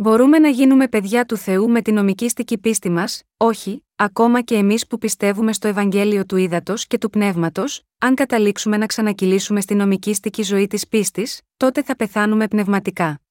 Μπορούμε 0.03 0.39
να 0.39 0.49
γίνουμε 0.49 0.87
παιδιά 0.87 1.25
του 1.25 1.37
Θεού 1.37 1.69
με 1.69 1.81
την 1.81 1.93
νομικήστική 1.93 2.57
πίστη 2.57 2.89
μας, 2.89 3.23
όχι, 3.37 3.85
ακόμα 3.95 4.41
και 4.41 4.55
εμείς 4.55 4.87
που 4.87 4.97
πιστεύουμε 4.97 5.53
στο 5.53 5.67
Ευαγγέλιο 5.67 6.25
του 6.25 6.37
Ήδατος 6.37 6.87
και 6.87 6.97
του 6.97 7.09
Πνεύματος, 7.09 7.83
αν 7.97 8.15
καταλήξουμε 8.15 8.77
να 8.77 8.85
ξανακυλήσουμε 8.85 9.61
στη 9.61 9.75
νομικήστική 9.75 10.43
ζωή 10.43 10.67
της 10.67 10.87
πίστης, 10.87 11.41
τότε 11.57 11.83
θα 11.83 11.95
πεθάνουμε 11.95 12.47
πνευματικά. 12.47 13.21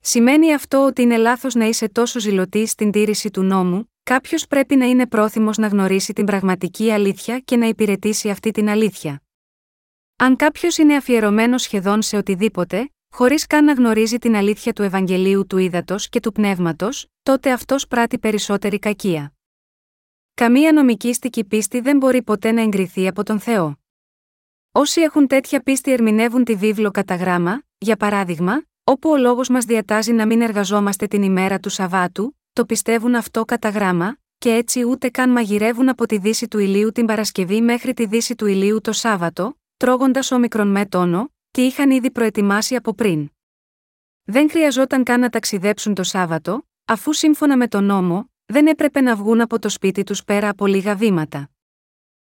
Σημαίνει 0.00 0.54
αυτό 0.54 0.84
ότι 0.84 1.02
είναι 1.02 1.16
λάθος 1.16 1.54
να 1.54 1.64
είσαι 1.64 1.88
τόσο 1.88 2.20
ζηλωτή 2.20 2.66
στην 2.66 2.90
τήρηση 2.90 3.30
του 3.30 3.42
νόμου, 3.42 3.92
κάποιος 4.02 4.46
πρέπει 4.46 4.76
να 4.76 4.84
είναι 4.84 5.06
πρόθυμος 5.06 5.56
να 5.56 5.66
γνωρίσει 5.66 6.12
την 6.12 6.24
πραγματική 6.24 6.90
αλήθεια 6.90 7.38
και 7.38 7.56
να 7.56 7.66
υπηρετήσει 7.66 8.30
αυτή 8.30 8.50
την 8.50 8.68
αλήθεια. 8.68 9.22
Αν 10.16 10.36
κάποιος 10.36 10.76
είναι 10.76 10.96
αφιερωμένος 10.96 11.62
σχεδόν 11.62 12.02
σε 12.02 12.16
οτιδήποτε, 12.16 12.90
χωρίς 13.18 13.46
καν 13.46 13.64
να 13.64 13.72
γνωρίζει 13.72 14.18
την 14.18 14.36
αλήθεια 14.36 14.72
του 14.72 14.82
Ευαγγελίου 14.82 15.46
του 15.46 15.58
Ήδατος 15.58 16.08
και 16.08 16.20
του 16.20 16.32
Πνεύματος, 16.32 17.06
τότε 17.22 17.52
αυτός 17.52 17.86
πράττει 17.86 18.18
περισσότερη 18.18 18.78
κακία. 18.78 19.32
Καμία 20.34 20.72
νομικήστικη 20.72 21.44
πίστη 21.44 21.80
δεν 21.80 21.96
μπορεί 21.96 22.22
ποτέ 22.22 22.52
να 22.52 22.62
εγκριθεί 22.62 23.06
από 23.06 23.22
τον 23.22 23.40
Θεό. 23.40 23.78
Όσοι 24.72 25.00
έχουν 25.00 25.26
τέτοια 25.26 25.60
πίστη 25.60 25.92
ερμηνεύουν 25.92 26.44
τη 26.44 26.54
βίβλο 26.54 26.90
κατά 26.90 27.14
γράμμα, 27.14 27.62
για 27.78 27.96
παράδειγμα, 27.96 28.62
όπου 28.84 29.10
ο 29.10 29.16
λόγος 29.16 29.48
μας 29.48 29.64
διατάζει 29.64 30.12
να 30.12 30.26
μην 30.26 30.40
εργαζόμαστε 30.40 31.06
την 31.06 31.22
ημέρα 31.22 31.58
του 31.58 31.68
Σαββάτου, 31.68 32.36
το 32.52 32.64
πιστεύουν 32.64 33.14
αυτό 33.14 33.44
κατά 33.44 33.68
γράμμα, 33.68 34.16
και 34.38 34.54
έτσι 34.54 34.84
ούτε 34.84 35.08
καν 35.08 35.30
μαγειρεύουν 35.30 35.88
από 35.88 36.06
τη 36.06 36.18
δύση 36.18 36.48
του 36.48 36.58
ηλίου 36.58 36.92
την 36.92 37.06
Παρασκευή 37.06 37.60
μέχρι 37.60 37.94
τη 37.94 38.06
δύση 38.06 38.34
του 38.34 38.46
ηλίου 38.46 38.80
το 38.80 38.92
Σάββατο, 38.92 39.58
τρώγοντας 39.76 40.30
όμικρον 40.30 40.68
με 40.68 40.86
τόνο, 40.86 41.32
τι 41.58 41.64
είχαν 41.64 41.90
ήδη 41.90 42.10
προετοιμάσει 42.10 42.74
από 42.74 42.94
πριν. 42.94 43.30
Δεν 44.24 44.50
χρειαζόταν 44.50 45.04
καν 45.04 45.20
να 45.20 45.28
ταξιδέψουν 45.28 45.94
το 45.94 46.02
Σάββατο, 46.02 46.68
αφού 46.84 47.12
σύμφωνα 47.12 47.56
με 47.56 47.68
τον 47.68 47.84
νόμο, 47.84 48.30
δεν 48.46 48.66
έπρεπε 48.66 49.00
να 49.00 49.16
βγουν 49.16 49.40
από 49.40 49.58
το 49.58 49.68
σπίτι 49.68 50.02
τους 50.02 50.24
πέρα 50.24 50.48
από 50.48 50.66
λίγα 50.66 50.94
βήματα. 50.94 51.50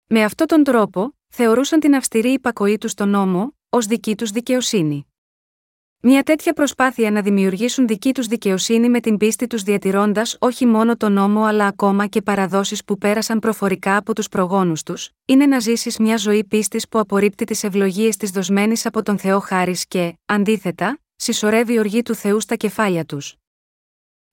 Με 0.05 0.23
αυτόν 0.23 0.47
τον 0.47 0.63
τρόπο, 0.63 1.15
θεωρούσαν 1.27 1.79
την 1.79 1.95
αυστηρή 1.95 2.29
υπακοή 2.31 2.77
τους 2.77 2.91
στον 2.91 3.09
νόμο, 3.09 3.57
ως 3.69 3.85
δική 3.85 4.15
τους 4.15 4.31
δικαιοσύνη. 4.31 5.10
Μια 6.03 6.24
τέτοια 6.24 6.53
προσπάθεια 6.53 7.12
να 7.12 7.22
δημιουργήσουν 7.22 7.88
δική 7.88 8.13
τους 8.13 8.27
δικαιοσύνη 8.27 8.89
με 8.89 9.00
την 9.00 9.17
πίστη 9.17 9.48
τους 9.48 9.63
διατηρώντας 9.63 10.38
όχι 10.39 10.65
μόνο 10.65 10.98
τον 10.98 11.12
νόμο 11.12 11.43
αλλά 11.43 11.65
ακόμα 11.65 12.08
και 12.08 12.22
παραδόσεις 12.22 12.84
που 12.84 12.98
πέρασαν 12.98 13.39
προφορικά 13.39 13.98
από 13.98 14.15
τους 14.15 14.27
προγόνους 14.29 14.84
τους, 14.84 15.10
είναι 15.25 15.46
να 15.46 15.60
ζήσεις 15.60 15.98
μια 15.98 16.17
ζωή 16.17 16.43
πίστης 16.43 16.88
που 16.88 17.00
απορρίπτει 17.00 17.46
τις 17.46 17.63
ευλογίες 17.63 18.17
της 18.17 18.31
δοσμένης 18.31 18.86
από 18.86 19.03
τον 19.03 19.17
Θεό 19.17 19.39
χάρη 19.39 19.75
και, 19.88 20.17
αντίθετα, 20.25 21.00
συσσωρεύει 21.15 21.79
οργή 21.79 22.01
του 22.01 22.15
Θεού 22.15 22.39
στα 22.39 22.55
κεφάλια 22.55 23.05
τους. 23.05 23.36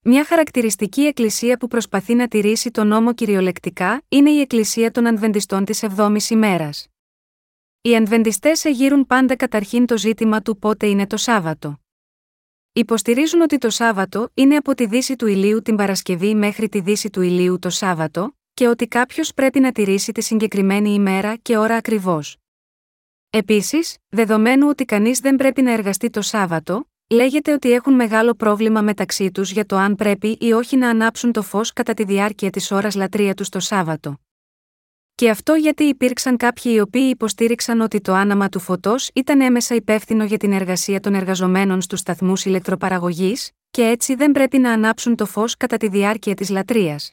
Μια 0.04 0.24
χαρακτηριστική 0.24 1.02
εκκλησία 1.02 1.56
που 1.56 1.68
προσπαθεί 1.68 2.14
να 2.14 2.28
τηρήσει 2.28 2.70
τον 2.70 2.86
νόμο 2.86 3.14
κυριολεκτικά 3.14 4.02
είναι 4.08 4.30
η 4.30 4.40
Εκκλησία 4.40 4.90
των 4.90 5.06
Ανβεντιστών 5.06 5.64
της 5.64 5.84
7η 5.96 6.30
ημέρας. 6.30 6.86
Οι 7.80 7.96
Ανβεντιστέ 7.96 8.52
εγείρουν 8.62 9.06
πάντα 9.06 9.36
καταρχήν 9.36 9.86
το 9.86 9.98
ζήτημα 9.98 10.42
του 10.42 10.58
πότε 10.58 10.86
είναι 10.86 11.06
το 11.06 11.16
Σάββατο. 11.16 11.80
Υποστηρίζουν 12.72 13.40
ότι 13.40 13.58
το 13.58 13.70
Σάββατο 13.70 14.30
είναι 14.34 14.56
από 14.56 14.74
τη 14.74 14.86
δύση 14.86 15.16
του 15.16 15.26
ηλίου 15.26 15.62
την 15.62 15.76
Παρασκευή 15.76 16.34
μέχρι 16.34 16.68
τη 16.68 16.80
δύση 16.80 17.10
του 17.10 17.22
ηλίου 17.22 17.58
το 17.58 17.70
Σάββατο, 17.70 18.36
και 18.54 18.68
ότι 18.68 18.86
κάποιος 18.86 19.34
πρέπει 19.34 19.60
να 19.60 19.72
τηρήσει 19.72 20.12
τη 20.12 20.22
συγκεκριμένη 20.22 20.90
ημέρα 20.90 21.36
και 21.36 21.56
ώρα 21.56 21.76
ακριβώς. 21.76 22.36
Επίσης, 23.30 23.96
δεδομένου 24.08 24.68
ότι 24.68 24.84
κανείς 24.84 25.18
δεν 25.18 25.36
πρέπει 25.36 25.62
να 25.62 25.72
εργαστεί 25.72 26.10
το 26.10 26.22
Σάββατο, 26.22 26.88
λέγεται 27.10 27.52
ότι 27.52 27.72
έχουν 27.72 27.94
μεγάλο 27.94 28.34
πρόβλημα 28.34 28.82
μεταξύ 28.82 29.30
τους 29.30 29.50
για 29.50 29.66
το 29.66 29.76
αν 29.76 29.94
πρέπει 29.94 30.36
ή 30.40 30.52
όχι 30.52 30.76
να 30.76 30.88
ανάψουν 30.88 31.32
το 31.32 31.42
φως 31.42 31.72
κατά 31.72 31.94
τη 31.94 32.04
διάρκεια 32.04 32.50
της 32.50 32.70
ώρας 32.70 32.94
λατρεία 32.94 33.34
τους 33.34 33.48
το 33.48 33.60
Σάββατο. 33.60 34.20
Και 35.18 35.30
αυτό 35.30 35.54
γιατί 35.54 35.84
υπήρξαν 35.84 36.36
κάποιοι 36.36 36.72
οι 36.74 36.80
οποίοι 36.80 37.08
υποστήριξαν 37.10 37.80
ότι 37.80 38.00
το 38.00 38.12
άναμα 38.12 38.48
του 38.48 38.60
φωτός 38.60 39.10
ήταν 39.14 39.40
έμεσα 39.40 39.74
υπεύθυνο 39.74 40.24
για 40.24 40.36
την 40.36 40.52
εργασία 40.52 41.00
των 41.00 41.14
εργαζομένων 41.14 41.80
στους 41.80 41.98
σταθμούς 41.98 42.44
ηλεκτροπαραγωγής, 42.44 43.50
και 43.70 43.82
έτσι 43.82 44.14
δεν 44.14 44.32
πρέπει 44.32 44.58
να 44.58 44.72
ανάψουν 44.72 45.16
το 45.16 45.26
φως 45.26 45.56
κατά 45.56 45.76
τη 45.76 45.88
διάρκεια 45.88 46.34
της 46.34 46.50
λατρείας. 46.50 47.12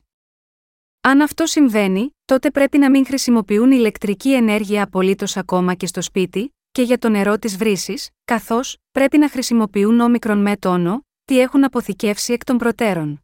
Αν 1.02 1.22
αυτό 1.22 1.46
συμβαίνει, 1.46 2.10
τότε 2.26 2.52
πρέπει 2.52 2.78
να 2.78 2.90
μην 2.90 3.06
χρησιμοποιούν 3.06 3.72
ηλεκτρική 3.72 4.34
ενέργεια 4.34 4.84
απολύτως 4.84 5.38
ακόμα 5.38 5.74
και 5.74 5.88
στο 5.88 6.02
σπίτι, 6.02 6.56
και 6.72 6.82
για 6.82 6.98
το 6.98 7.10
νερό 7.10 7.38
της 7.38 7.58
βρύσης, 7.58 8.10
καθώς 8.26 8.78
πρέπει 8.92 9.18
να 9.18 9.30
χρησιμοποιούν 9.30 10.00
όμικρον 10.00 10.42
με 10.42 10.58
τόνο, 10.58 11.02
τι 11.24 11.40
έχουν 11.40 11.64
αποθηκεύσει 11.64 12.34
εκ 12.34 12.44
των 12.44 12.58
προτέρων. 12.58 13.24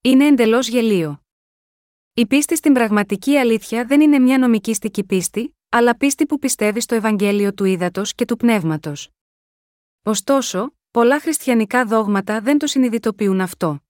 Είναι 0.00 0.26
εντελώς 0.26 0.68
γελίο. 0.68 1.20
Η 2.20 2.26
πίστη 2.26 2.56
στην 2.56 2.72
πραγματική 2.72 3.36
αλήθεια 3.36 3.84
δεν 3.84 4.00
είναι 4.00 4.18
μια 4.18 4.38
νομικήστικη 4.38 5.04
πίστη, 5.04 5.56
αλλά 5.68 5.96
πίστη 5.96 6.26
που 6.26 6.38
πιστεύει 6.38 6.80
στο 6.80 6.94
Ευαγγέλιο 6.94 7.54
του 7.54 7.64
ύδατο 7.64 8.02
και 8.04 8.24
του 8.24 8.36
πνεύματος. 8.36 9.08
Ωστόσο, 10.02 10.74
πολλά 10.90 11.20
χριστιανικά 11.20 11.84
δόγματα 11.84 12.40
δεν 12.40 12.58
το 12.58 12.66
συνειδητοποιούν 12.66 13.40
αυτό. 13.40 13.80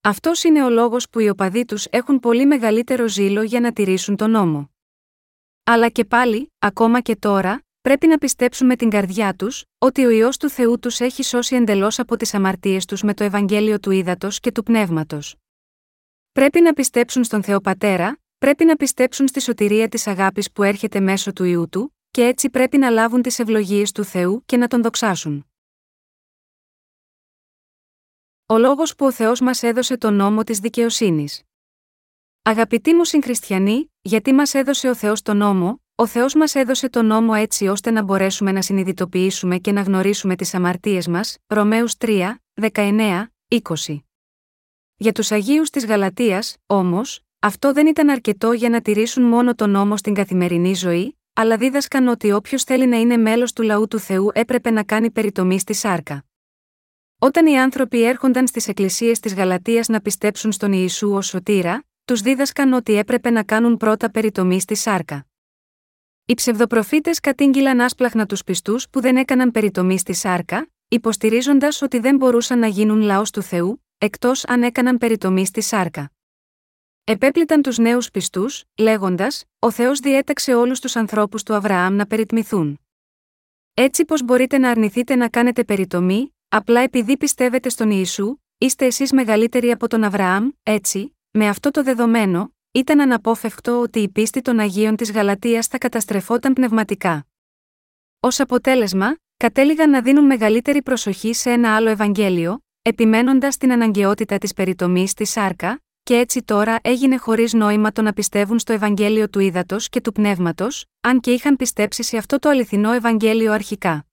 Αυτός 0.00 0.44
είναι 0.44 0.64
ο 0.64 0.70
λόγος 0.70 1.08
που 1.08 1.20
οι 1.20 1.28
οπαδοί 1.28 1.64
τους 1.64 1.84
έχουν 1.90 2.20
πολύ 2.20 2.46
μεγαλύτερο 2.46 3.08
ζήλο 3.08 3.42
για 3.42 3.60
να 3.60 3.72
τηρήσουν 3.72 4.16
τον 4.16 4.30
νόμο. 4.30 4.70
Αλλά 5.64 5.88
και 5.88 6.04
πάλι, 6.04 6.52
ακόμα 6.58 7.00
και 7.00 7.16
τώρα, 7.16 7.62
πρέπει 7.80 8.06
να 8.06 8.18
πιστέψουν 8.18 8.66
με 8.66 8.76
την 8.76 8.90
καρδιά 8.90 9.34
τους, 9.34 9.64
ότι 9.78 10.04
ο 10.04 10.10
ιό 10.10 10.28
του 10.38 10.48
Θεού 10.48 10.78
τους 10.78 11.00
έχει 11.00 11.22
σώσει 11.22 11.56
εντελώς 11.56 11.98
από 11.98 12.16
τις 12.16 12.34
αμαρτίες 12.34 12.84
τους 12.84 13.02
με 13.02 13.14
το 13.14 13.24
Ευαγγέλιο 13.24 13.80
του 13.80 13.90
ύδατο 13.90 14.28
και 14.30 14.52
του 14.52 14.62
πνεύματος. 14.62 15.36
Πρέπει 16.36 16.60
να 16.60 16.72
πιστέψουν 16.72 17.24
στον 17.24 17.42
Θεό 17.42 17.60
Πατέρα, 17.60 18.18
πρέπει 18.38 18.64
να 18.64 18.76
πιστέψουν 18.76 19.28
στη 19.28 19.40
σωτηρία 19.40 19.88
της 19.88 20.06
αγάπης 20.06 20.52
που 20.52 20.62
έρχεται 20.62 21.00
μέσω 21.00 21.32
του 21.32 21.44
ιού 21.44 21.68
του, 21.68 21.96
και 22.10 22.24
έτσι 22.24 22.50
πρέπει 22.50 22.78
να 22.78 22.90
λάβουν 22.90 23.22
τις 23.22 23.38
ευλογίες 23.38 23.92
του 23.92 24.04
Θεού 24.04 24.42
και 24.46 24.56
να 24.56 24.66
τον 24.66 24.82
δοξάσουν. 24.82 25.46
Ο 28.46 28.58
λόγος 28.58 28.94
που 28.94 29.06
ο 29.06 29.12
Θεός 29.12 29.40
μας 29.40 29.62
έδωσε 29.62 29.96
τον 29.96 30.14
νόμο 30.14 30.44
της 30.44 30.58
δικαιοσύνης. 30.58 31.42
Αγαπητοί 32.42 32.94
μου 32.94 33.04
συγχριστιανοί, 33.04 33.92
γιατί 34.00 34.32
μας 34.32 34.54
έδωσε 34.54 34.88
ο 34.88 34.94
Θεός 34.94 35.22
τον 35.22 35.36
νόμο, 35.36 35.82
ο 35.94 36.06
Θεός 36.06 36.34
μας 36.34 36.54
έδωσε 36.54 36.88
τον 36.88 37.06
νόμο 37.06 37.32
έτσι 37.36 37.66
ώστε 37.66 37.90
να 37.90 38.02
μπορέσουμε 38.02 38.52
να 38.52 38.62
συνειδητοποιήσουμε 38.62 39.58
και 39.58 39.72
να 39.72 39.80
γνωρίσουμε 39.80 40.36
τις 40.36 40.54
αμαρτίες 40.54 41.06
μας, 41.08 41.36
Ρωμαίους 41.46 41.96
3, 41.96 42.42
19, 42.54 43.32
20. 43.48 44.05
Για 44.98 45.12
τους 45.12 45.32
Αγίους 45.32 45.70
της 45.70 45.86
Γαλατείας, 45.86 46.56
όμως, 46.66 47.20
αυτό 47.38 47.72
δεν 47.72 47.86
ήταν 47.86 48.08
αρκετό 48.08 48.52
για 48.52 48.68
να 48.68 48.80
τηρήσουν 48.80 49.22
μόνο 49.22 49.54
τον 49.54 49.70
νόμο 49.70 49.96
στην 49.96 50.14
καθημερινή 50.14 50.74
ζωή, 50.74 51.18
αλλά 51.32 51.56
δίδασκαν 51.56 52.08
ότι 52.08 52.32
όποιος 52.32 52.64
θέλει 52.64 52.86
να 52.86 52.96
είναι 52.96 53.16
μέλος 53.16 53.52
του 53.52 53.62
λαού 53.62 53.88
του 53.88 53.98
Θεού 53.98 54.30
έπρεπε 54.32 54.70
να 54.70 54.84
κάνει 54.84 55.10
περιτομή 55.10 55.58
στη 55.58 55.74
σάρκα. 55.74 56.24
Όταν 57.18 57.46
οι 57.46 57.60
άνθρωποι 57.60 58.02
έρχονταν 58.02 58.46
στις 58.46 58.68
εκκλησίες 58.68 59.20
της 59.20 59.34
Γαλατείας 59.34 59.88
να 59.88 60.00
πιστέψουν 60.00 60.52
στον 60.52 60.72
Ιησού 60.72 61.12
ως 61.12 61.26
σωτήρα, 61.26 61.84
τους 62.04 62.20
δίδασκαν 62.20 62.72
ότι 62.72 62.94
έπρεπε 62.94 63.30
να 63.30 63.42
κάνουν 63.42 63.76
πρώτα 63.76 64.10
περιτομή 64.10 64.60
στη 64.60 64.74
σάρκα. 64.74 65.26
Οι 66.26 66.34
ψευδοπροφήτες 66.34 67.20
κατήγγυλαν 67.20 67.80
άσπλαχνα 67.80 68.26
τους 68.26 68.44
πιστούς 68.44 68.88
που 68.90 69.00
δεν 69.00 69.16
έκαναν 69.16 69.50
περιτομή 69.50 69.98
στη 69.98 70.12
σάρκα, 70.12 70.70
υποστηρίζοντας 70.88 71.82
ότι 71.82 71.98
δεν 71.98 72.16
μπορούσαν 72.16 72.58
να 72.58 72.66
γίνουν 72.66 73.00
λαός 73.00 73.30
του 73.30 73.42
Θεού, 73.42 73.85
εκτός 73.98 74.44
αν 74.44 74.62
έκαναν 74.62 74.98
περιτομή 74.98 75.46
στη 75.46 75.60
σάρκα. 75.60 76.10
Επέπληταν 77.04 77.62
τους 77.62 77.78
νέους 77.78 78.10
πιστούς, 78.10 78.64
λέγοντας: 78.78 79.44
Ο 79.58 79.70
Θεός 79.70 80.00
διέταξε 80.00 80.54
όλους 80.54 80.80
τους 80.80 80.96
ανθρώπους 80.96 81.42
του 81.42 81.54
Αβραάμ 81.54 81.94
να 81.94 82.06
περιτμηθούν. 82.06 82.80
Έτσι 83.74 84.04
πώς 84.04 84.22
μπορείτε 84.22 84.58
να 84.58 84.70
αρνηθείτε 84.70 85.14
να 85.14 85.28
κάνετε 85.28 85.64
περιτομή, 85.64 86.34
απλά 86.48 86.80
επειδή 86.80 87.16
πιστεύετε 87.16 87.68
στον 87.68 87.90
Ιησού, 87.90 88.36
είστε 88.58 88.86
εσείς 88.86 89.12
μεγαλύτεροι 89.12 89.70
από 89.70 89.88
τον 89.88 90.04
Αβραάμ, 90.04 90.48
έτσι, 90.62 91.16
με 91.30 91.48
αυτό 91.48 91.70
το 91.70 91.82
δεδομένο, 91.82 92.54
ήταν 92.72 93.00
αναπόφευκτο 93.00 93.80
ότι 93.80 94.00
η 94.00 94.08
πίστη 94.08 94.42
των 94.42 94.58
Αγίων 94.58 94.96
της 94.96 95.12
Γαλατεία 95.12 95.62
θα 95.70 95.78
καταστρεφόταν 95.78 96.52
πνευματικά. 96.52 97.26
Ω 98.20 98.28
αποτέλεσμα, 98.38 99.16
κατέληγαν 99.36 99.90
να 99.90 100.02
δίνουν 100.02 100.24
μεγαλύτερη 100.24 100.82
προσοχή 100.82 101.32
σε 101.32 101.50
ένα 101.50 101.76
άλλο 101.76 101.88
Ευαγγέλιο, 101.88 102.65
επιμένοντας 102.88 103.56
την 103.56 103.72
αναγκαιότητα 103.72 104.38
της 104.38 104.52
περιτομής 104.52 105.10
στη 105.10 105.24
σάρκα, 105.24 105.82
και 106.02 106.16
έτσι 106.16 106.42
τώρα 106.42 106.78
έγινε 106.82 107.16
χωρίς 107.16 107.52
νόημα 107.52 107.92
το 107.92 108.02
να 108.02 108.12
πιστεύουν 108.12 108.58
στο 108.58 108.72
Ευαγγέλιο 108.72 109.28
του 109.28 109.40
ύδατο 109.40 109.76
και 109.78 110.00
του 110.00 110.12
πνεύματος, 110.12 110.84
αν 111.00 111.20
και 111.20 111.30
είχαν 111.30 111.56
πιστέψει 111.56 112.02
σε 112.02 112.16
αυτό 112.16 112.38
το 112.38 112.48
αληθινό 112.48 112.92
Ευαγγέλιο 112.92 113.52
αρχικά. 113.52 114.06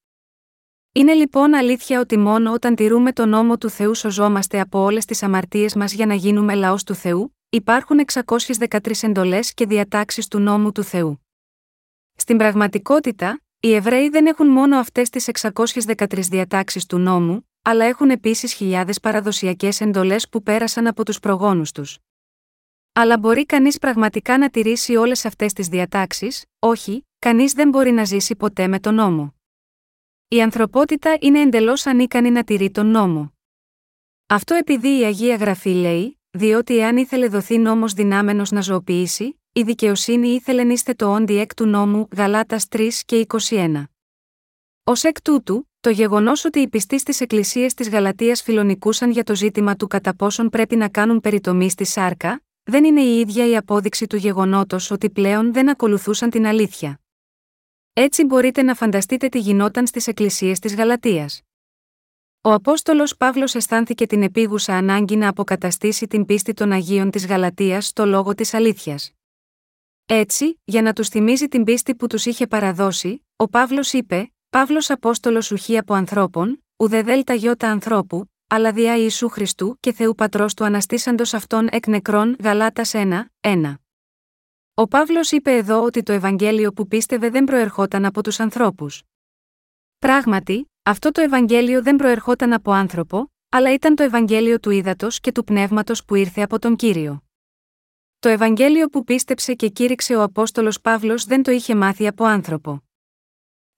Είναι 0.91 1.13
λοιπόν 1.13 1.53
αλήθεια 1.53 1.99
ότι 1.99 2.17
μόνο 2.17 2.51
όταν 2.53 2.75
τηρούμε 2.75 3.11
τον 3.11 3.29
νόμο 3.29 3.57
του 3.57 3.69
Θεού 3.69 3.95
σωζόμαστε 3.95 4.59
από 4.59 4.79
όλες 4.79 5.05
τις 5.05 5.23
αμαρτίες 5.23 5.75
μας 5.75 5.93
για 5.93 6.05
να 6.05 6.13
γίνουμε 6.13 6.53
λαός 6.53 6.83
του 6.83 6.95
Θεού, 6.95 7.37
υπάρχουν 7.49 7.99
613 8.13 8.77
εντολές 9.01 9.53
και 9.53 9.65
διατάξεις 9.65 10.27
του 10.27 10.39
νόμου 10.39 10.71
του 10.71 10.83
Θεού. 10.83 11.25
Στην 12.15 12.37
πραγματικότητα, 12.37 13.41
οι 13.59 13.73
Εβραίοι 13.73 14.09
δεν 14.09 14.25
έχουν 14.25 14.47
μόνο 14.47 14.77
αυτές 14.77 15.09
τις 15.09 15.27
613 15.27 16.29
διατάξεις 16.29 16.85
του 16.85 16.97
νόμου, 16.97 17.47
αλλά 17.65 17.85
έχουν 17.85 18.09
επίσης 18.09 18.53
χιλιάδες 18.53 18.99
παραδοσιακές 18.99 19.81
εντολές 19.81 20.29
που 20.29 20.43
πέρασαν 20.43 20.87
από 20.87 21.05
τους 21.05 21.19
προγόνους 21.19 21.71
τους. 21.71 21.97
Αλλά 22.93 23.17
μπορεί 23.17 23.45
κανείς 23.45 23.77
πραγματικά 23.77 24.37
να 24.37 24.49
τηρήσει 24.49 24.95
όλες 24.95 25.25
αυτές 25.25 25.53
τις 25.53 25.67
διατάξεις, 25.67 26.45
όχι, 26.59 27.07
κανείς 27.19 27.53
δεν 27.53 27.69
μπορεί 27.69 27.91
να 27.91 28.03
ζήσει 28.03 28.35
ποτέ 28.35 28.67
με 28.67 28.79
τον 28.79 28.95
νόμο. 28.95 29.35
Η 30.27 30.41
ανθρωπότητα 30.41 31.17
είναι 31.19 31.39
εντελώς 31.39 31.85
ανίκανη 31.85 32.31
να 32.31 32.43
τηρεί 32.43 32.71
τον 32.71 32.87
νόμο. 32.87 33.33
Αυτό 34.27 34.55
επειδή 34.55 34.99
η 34.99 35.03
Αγία 35.03 35.35
Γραφή 35.35 35.69
λέει, 35.69 36.19
διότι 36.29 36.77
εάν 36.77 36.97
ήθελε 36.97 37.27
δοθεί 37.27 37.57
νόμος 37.57 37.93
δυνάμενος 37.93 38.51
να 38.51 38.61
ζωοποιήσει, 38.61 39.39
η 39.53 39.61
δικαιοσύνη 39.61 40.27
ήθελε 40.27 40.63
νήστε 40.63 40.93
το 40.93 41.13
όντι 41.13 41.37
εκ 41.37 41.53
του 41.53 41.65
νόμου 41.65 42.07
Γαλάτας 42.15 42.67
3 42.69 42.89
και 43.05 43.25
21. 43.49 43.83
Ω 44.85 44.91
εκ 45.01 45.21
τούτου, 45.21 45.69
το 45.79 45.89
γεγονός 45.89 46.45
ότι 46.45 46.59
οι 46.59 46.67
πιστοί 46.69 46.99
στις 46.99 47.21
εκκλησίες 47.21 47.73
της 47.73 47.89
Γαλατείας 47.89 48.41
φιλονικούσαν 48.41 49.11
για 49.11 49.23
το 49.23 49.35
ζήτημα 49.35 49.75
του 49.75 49.87
κατά 49.87 50.15
πόσον 50.15 50.49
πρέπει 50.49 50.75
να 50.75 50.89
κάνουν 50.89 51.19
περιτομή 51.19 51.69
στη 51.69 51.85
σάρκα, 51.85 52.43
δεν 52.63 52.83
είναι 52.83 53.01
η 53.01 53.19
ίδια 53.19 53.47
η 53.47 53.57
απόδειξη 53.57 54.07
του 54.07 54.15
γεγονότος 54.15 54.91
ότι 54.91 55.09
πλέον 55.09 55.53
δεν 55.53 55.69
ακολουθούσαν 55.69 56.29
την 56.29 56.45
αλήθεια. 56.45 57.01
Έτσι 57.93 58.23
μπορείτε 58.23 58.61
να 58.61 58.75
φανταστείτε 58.75 59.29
τι 59.29 59.39
γινόταν 59.39 59.87
στις 59.87 60.07
εκκλησίες 60.07 60.59
της 60.59 60.75
Γαλατείας. 60.75 61.41
Ο 62.41 62.51
Απόστολος 62.51 63.17
Παύλος 63.17 63.55
αισθάνθηκε 63.55 64.05
την 64.05 64.23
επίγουσα 64.23 64.73
ανάγκη 64.75 65.15
να 65.15 65.27
αποκαταστήσει 65.27 66.07
την 66.07 66.25
πίστη 66.25 66.53
των 66.53 66.71
Αγίων 66.71 67.09
της 67.09 67.25
Γαλατείας 67.25 67.85
στο 67.85 68.05
λόγο 68.05 68.33
της 68.33 68.53
αλήθειας. 68.53 69.11
Έτσι, 70.05 70.61
για 70.63 70.81
να 70.81 70.93
τους 70.93 71.07
θυμίζει 71.07 71.47
την 71.47 71.63
πίστη 71.63 71.95
που 71.95 72.07
τους 72.07 72.25
είχε 72.25 72.47
παραδώσει, 72.47 73.25
ο 73.35 73.47
Παύλος 73.49 73.93
είπε: 73.93 74.32
Παύλος 74.53 74.89
Απόστολος 74.89 75.51
ουχή 75.51 75.77
από 75.77 75.93
ανθρώπων, 75.93 76.63
ουδε 76.75 77.01
δέλτα 77.01 77.33
γιώτα 77.33 77.69
ανθρώπου, 77.69 78.31
αλλά 78.47 78.71
διά 78.71 78.97
Ιησού 78.97 79.29
Χριστού 79.29 79.77
και 79.79 79.93
Θεού 79.93 80.15
Πατρός 80.15 80.53
του 80.53 80.63
αναστήσαντος 80.63 81.33
αυτών 81.33 81.67
εκ 81.71 81.87
νεκρών 81.87 82.35
Γαλάτας 82.43 82.91
1, 82.93 83.23
1. 83.41 83.73
Ο 84.73 84.87
Παύλος 84.87 85.31
είπε 85.31 85.55
εδώ 85.55 85.83
ότι 85.83 86.03
το 86.03 86.11
Ευαγγέλιο 86.11 86.73
που 86.73 86.87
πίστευε 86.87 87.29
δεν 87.29 87.43
προερχόταν 87.43 88.05
από 88.05 88.23
τους 88.23 88.39
ανθρώπους. 88.39 89.03
Πράγματι, 89.99 90.71
αυτό 90.83 91.11
το 91.11 91.21
Ευαγγέλιο 91.21 91.83
δεν 91.83 91.95
προερχόταν 91.95 92.53
από 92.53 92.71
άνθρωπο, 92.71 93.31
αλλά 93.49 93.73
ήταν 93.73 93.95
το 93.95 94.03
Ευαγγέλιο 94.03 94.59
του 94.59 94.69
ύδατος 94.69 95.19
και 95.19 95.31
του 95.31 95.43
πνεύματος 95.43 96.05
που 96.05 96.15
ήρθε 96.15 96.41
από 96.41 96.59
τον 96.59 96.75
κύριο. 96.75 97.23
Το 98.19 98.29
Ευαγγέλιο 98.29 98.87
που 98.87 99.03
πίστεψε 99.03 99.53
και 99.53 99.69
κήρυξε 99.69 100.15
ο 100.15 100.21
Απόστολος 100.21 100.81
Παύλος 100.81 101.25
δεν 101.25 101.43
το 101.43 101.51
είχε 101.51 101.75
μάθει 101.75 102.07
από 102.07 102.23
άνθρωπο. 102.23 102.83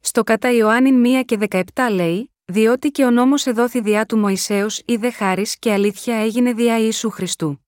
Στο 0.08 0.24
κατά 0.24 0.52
Ιωάννη 0.52 1.22
1 1.22 1.26
και 1.26 1.38
17 1.50 1.62
λέει, 1.92 2.34
διότι 2.46 2.92
και 2.92 3.06
ο 3.06 3.12
νόμος 3.12 3.46
εδόθη 3.46 3.82
διά 3.82 4.06
του 4.06 4.18
Μωυσέως 4.18 4.82
ή 4.86 4.96
δε 4.96 5.12
χάρις 5.12 5.60
και 5.60 5.72
αλήθεια 5.72 6.16
έγινε 6.16 6.54
διά 6.54 6.80
Ιησού 6.80 7.10
Χριστού. 7.10 7.66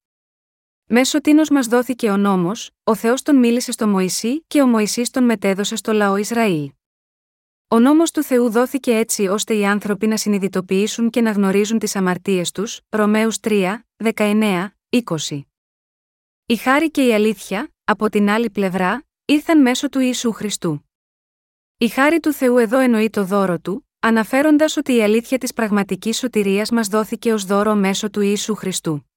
Μέσω 0.85 1.21
τίνος 1.21 1.49
μας 1.49 1.67
δόθηκε 1.67 2.09
ο 2.09 2.17
νόμος, 2.17 2.71
ο 2.83 2.95
Θεός 2.95 3.21
τον 3.21 3.35
μίλησε 3.35 3.71
στο 3.71 3.87
Μωυσή 3.87 4.43
και 4.47 4.61
ο 4.61 4.67
Μωυσής 4.67 5.09
τον 5.09 5.23
μετέδωσε 5.23 5.75
στο 5.75 5.91
λαό 5.91 6.15
Ισραήλ. 6.15 6.71
Ο 7.67 7.79
νόμος 7.79 8.11
του 8.11 8.23
Θεού 8.23 8.49
δόθηκε 8.49 8.95
έτσι 8.95 9.27
ώστε 9.27 9.53
οι 9.53 9.65
άνθρωποι 9.65 10.07
να 10.07 10.17
συνειδητοποιήσουν 10.17 11.09
και 11.09 11.21
να 11.21 11.31
γνωρίζουν 11.31 11.79
τις 11.79 11.95
αμαρτίες 11.95 12.51
τους, 12.51 12.81
Ρωμαίους 12.89 13.39
3, 13.39 13.85
19, 13.97 14.67
20. 14.89 15.41
Η 16.45 16.55
χάρη 16.55 16.91
και 16.91 17.05
η 17.05 17.13
αλήθεια, 17.13 17.73
από 17.83 18.09
την 18.09 18.29
άλλη 18.29 18.49
πλευρά, 18.49 19.05
ήρθαν 19.25 19.61
μέσω 19.61 19.89
του 19.89 19.99
Ιησού 19.99 20.31
Χριστού. 20.31 20.86
Η 21.79 21.87
χάρη 21.87 22.19
του 22.19 22.33
Θεού 22.33 22.57
εδώ 22.57 22.79
εννοεί 22.79 23.09
το 23.09 23.23
δώρο 23.23 23.59
του, 23.59 23.87
αναφέροντας 23.99 24.77
ότι 24.77 24.95
η 24.95 25.03
αλήθεια 25.03 25.37
της 25.37 25.53
πραγματικής 25.53 26.17
σωτηρίας 26.17 26.71
μας 26.71 26.87
δόθηκε 26.87 27.33
ως 27.33 27.45
δώρο 27.45 27.75
μέσω 27.75 28.09
του 28.09 28.21
Ιησού 28.21 28.55
Χριστού. 28.55 29.09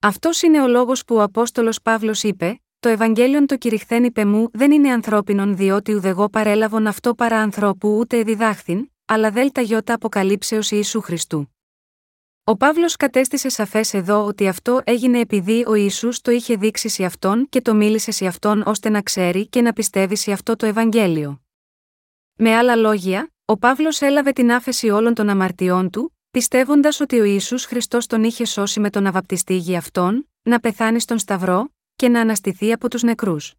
Αυτός 0.00 0.42
είναι 0.42 0.62
ο 0.62 0.68
λόγος 0.68 1.04
που 1.04 1.14
ο 1.14 1.22
Απόστολος 1.22 1.82
Παύλος 1.82 2.22
είπε: 2.22 2.60
Το 2.80 2.88
Ευαγγέλιον 2.88 3.46
το 3.46 3.56
κηρυχθέν 3.56 4.04
είπε 4.04 4.24
μου 4.24 4.48
δεν 4.52 4.70
είναι 4.70 4.90
ανθρώπινον 4.92 5.56
διότι 5.56 5.94
ουδεγό 5.94 6.28
παρέλαβον 6.28 6.86
αυτό 6.86 7.14
παρά 7.14 7.38
ανθρώπου 7.38 7.96
ούτε 7.98 8.22
διδάχθην, 8.22 8.90
αλλά 9.04 9.30
δέλτα 9.30 9.60
γιώτα 9.60 9.94
αποκαλύψεως 9.94 10.70
Ιησού 10.70 11.00
Χριστού. 11.00 11.54
Ο 12.44 12.56
Παύλος 12.56 12.96
κατέστησε 12.96 13.48
σαφές 13.48 13.94
εδώ 13.94 14.24
ότι 14.24 14.48
αυτό 14.48 14.80
έγινε 14.84 15.18
επειδή 15.18 15.64
ο 15.66 15.74
Ισού 15.74 16.08
το 16.22 16.30
είχε 16.30 16.56
δείξει 16.56 16.88
σε 16.88 17.04
αυτόν 17.04 17.48
και 17.48 17.60
το 17.60 17.74
μίλησε 17.74 18.10
σε 18.10 18.26
αυτόν 18.26 18.62
ώστε 18.66 18.88
να 18.88 19.02
ξέρει 19.02 19.48
και 19.48 19.62
να 19.62 19.72
πιστεύει 19.72 20.16
σε 20.16 20.32
αυτό 20.32 20.56
το 20.56 20.66
Ευαγγέλιο. 20.66 21.42
Με 22.40 22.54
άλλα 22.56 22.76
λόγια, 22.76 23.32
ο 23.44 23.58
Παύλος 23.58 24.00
έλαβε 24.00 24.32
την 24.32 24.52
άφεση 24.52 24.88
όλων 24.90 25.14
των 25.14 25.28
αμαρτιών 25.28 25.90
του, 25.90 26.16
πιστεύοντας 26.30 27.00
ότι 27.00 27.20
ο 27.20 27.24
Ιησούς 27.24 27.64
Χριστός 27.64 28.06
τον 28.06 28.24
είχε 28.24 28.44
σώσει 28.44 28.80
με 28.80 28.90
τον 28.90 29.06
αβαπτιστή 29.06 29.56
για 29.56 29.78
αυτόν, 29.78 30.28
να 30.42 30.60
πεθάνει 30.60 31.00
στον 31.00 31.18
Σταυρό 31.18 31.68
και 31.96 32.08
να 32.08 32.20
αναστηθεί 32.20 32.72
από 32.72 32.90
τους 32.90 33.02
νεκρούς. 33.02 33.54